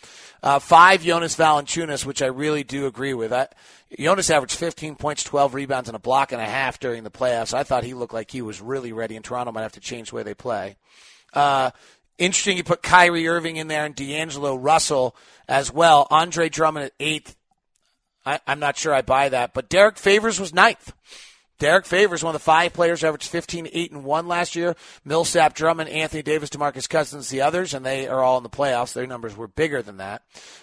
Uh, 0.42 0.58
five, 0.58 1.02
Jonas 1.02 1.36
Valanciunas, 1.36 2.06
which 2.06 2.22
I 2.22 2.26
really 2.26 2.64
do 2.64 2.86
agree 2.86 3.12
with. 3.12 3.32
I, 3.32 3.48
Jonas 3.98 4.30
averaged 4.30 4.54
15 4.54 4.94
points, 4.94 5.22
12 5.24 5.52
rebounds, 5.52 5.88
and 5.88 5.96
a 5.96 6.00
block 6.00 6.32
and 6.32 6.40
a 6.40 6.46
half 6.46 6.78
during 6.80 7.02
the 7.02 7.10
playoffs. 7.10 7.52
I 7.52 7.64
thought 7.64 7.84
he 7.84 7.92
looked 7.92 8.14
like 8.14 8.30
he 8.30 8.40
was 8.40 8.60
really 8.60 8.92
ready, 8.92 9.16
Toronto 9.30 9.52
might 9.52 9.62
have 9.62 9.72
to 9.72 9.80
change 9.80 10.12
way 10.12 10.24
they 10.24 10.34
play. 10.34 10.76
Uh, 11.32 11.70
interesting, 12.18 12.56
you 12.56 12.64
put 12.64 12.82
Kyrie 12.82 13.28
Irving 13.28 13.58
in 13.58 13.68
there 13.68 13.84
and 13.84 13.94
D'Angelo 13.94 14.56
Russell 14.56 15.14
as 15.48 15.72
well. 15.72 16.08
Andre 16.10 16.48
Drummond 16.48 16.86
at 16.86 16.92
eighth. 16.98 17.36
I, 18.26 18.40
am 18.48 18.58
not 18.58 18.76
sure 18.76 18.92
I 18.92 19.02
buy 19.02 19.28
that, 19.28 19.54
but 19.54 19.68
Derrick 19.68 19.98
Favors 19.98 20.40
was 20.40 20.52
ninth. 20.52 20.92
Derrick 21.60 21.86
Favors, 21.86 22.24
one 22.24 22.34
of 22.34 22.40
the 22.40 22.44
five 22.44 22.72
players, 22.72 23.04
averaged 23.04 23.28
15, 23.28 23.68
8, 23.72 23.92
and 23.92 24.04
1 24.04 24.26
last 24.26 24.56
year. 24.56 24.74
Millsap, 25.04 25.54
Drummond, 25.54 25.90
Anthony 25.90 26.22
Davis, 26.22 26.50
DeMarcus 26.50 26.88
Cousins, 26.88 27.28
the 27.28 27.42
others, 27.42 27.72
and 27.72 27.86
they 27.86 28.08
are 28.08 28.20
all 28.20 28.36
in 28.36 28.42
the 28.42 28.48
playoffs. 28.48 28.94
Their 28.94 29.06
numbers 29.06 29.36
were 29.36 29.46
bigger 29.46 29.80
than 29.80 29.98
that. 29.98 30.22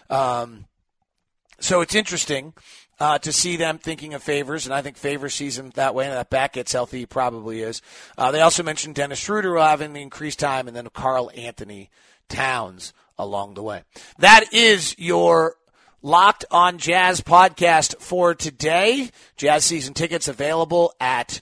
Um, 0.09 0.65
so 1.59 1.79
it's 1.79 1.95
interesting 1.95 2.53
uh, 2.99 3.19
to 3.19 3.31
see 3.31 3.55
them 3.55 3.77
thinking 3.77 4.13
of 4.13 4.23
favors, 4.23 4.65
and 4.65 4.73
I 4.73 4.81
think 4.81 4.97
favors 4.97 5.33
sees 5.33 5.57
him 5.57 5.71
that 5.75 5.93
way, 5.93 6.05
and 6.05 6.13
that 6.13 6.29
back 6.29 6.53
gets 6.53 6.73
healthy, 6.73 6.99
he 6.99 7.05
probably 7.05 7.61
is. 7.61 7.81
Uh, 8.17 8.31
they 8.31 8.41
also 8.41 8.63
mentioned 8.63 8.95
Dennis 8.95 9.19
Schroeder 9.19 9.57
having 9.57 9.93
the 9.93 10.01
increased 10.01 10.39
time, 10.39 10.67
and 10.67 10.75
then 10.75 10.87
Karl-Anthony 10.93 11.89
Towns 12.29 12.93
along 13.17 13.53
the 13.53 13.63
way. 13.63 13.83
That 14.19 14.53
is 14.53 14.95
your 14.97 15.55
Locked 16.03 16.45
on 16.51 16.77
Jazz 16.77 17.21
podcast 17.21 17.99
for 17.99 18.35
today. 18.35 19.09
Jazz 19.35 19.65
season 19.65 19.95
tickets 19.95 20.27
available 20.27 20.93
at 21.01 21.41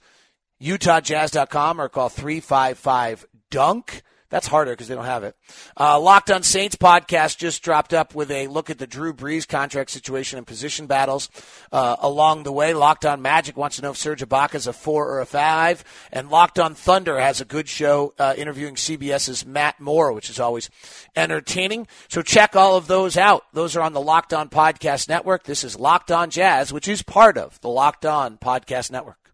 utahjazz.com 0.61 1.81
or 1.81 1.89
call 1.89 2.07
355 2.07 3.25
Dunk. 3.51 4.01
That's 4.29 4.47
harder 4.47 4.71
because 4.71 4.87
they 4.87 4.95
don't 4.95 5.05
have 5.05 5.23
it. 5.23 5.35
Uh, 5.79 5.99
Locked 5.99 6.31
on 6.31 6.41
Saints 6.41 6.75
podcast 6.75 7.37
just 7.37 7.61
dropped 7.61 7.93
up 7.93 8.15
with 8.15 8.31
a 8.31 8.47
look 8.47 8.69
at 8.69 8.79
the 8.79 8.87
Drew 8.87 9.13
Brees 9.13 9.47
contract 9.47 9.91
situation 9.91 10.37
and 10.37 10.47
position 10.47 10.87
battles 10.87 11.29
uh, 11.71 11.95
along 11.99 12.43
the 12.43 12.51
way. 12.51 12.73
Locked 12.73 13.05
on 13.05 13.21
Magic 13.21 13.55
wants 13.55 13.75
to 13.75 13.83
know 13.83 13.91
if 13.91 13.97
Serge 13.97 14.23
Ibaka 14.23 14.55
is 14.55 14.65
a 14.65 14.73
four 14.73 15.09
or 15.09 15.21
a 15.21 15.25
five, 15.27 15.83
and 16.11 16.29
Locked 16.29 16.57
on 16.57 16.73
Thunder 16.73 17.19
has 17.19 17.39
a 17.39 17.45
good 17.45 17.69
show 17.69 18.13
uh, 18.17 18.33
interviewing 18.35 18.75
CBS's 18.75 19.45
Matt 19.45 19.79
Moore, 19.79 20.11
which 20.11 20.29
is 20.31 20.39
always 20.39 20.71
entertaining. 21.15 21.87
So 22.07 22.23
check 22.23 22.55
all 22.55 22.77
of 22.77 22.87
those 22.87 23.17
out. 23.17 23.43
Those 23.53 23.75
are 23.75 23.81
on 23.81 23.93
the 23.93 24.01
Locked 24.01 24.33
On 24.33 24.49
Podcast 24.49 25.07
Network. 25.07 25.43
This 25.43 25.63
is 25.63 25.79
Locked 25.79 26.11
On 26.11 26.31
Jazz, 26.31 26.73
which 26.73 26.87
is 26.87 27.03
part 27.03 27.37
of 27.37 27.61
the 27.61 27.69
Locked 27.69 28.05
On 28.05 28.37
Podcast 28.37 28.91
Network. 28.91 29.24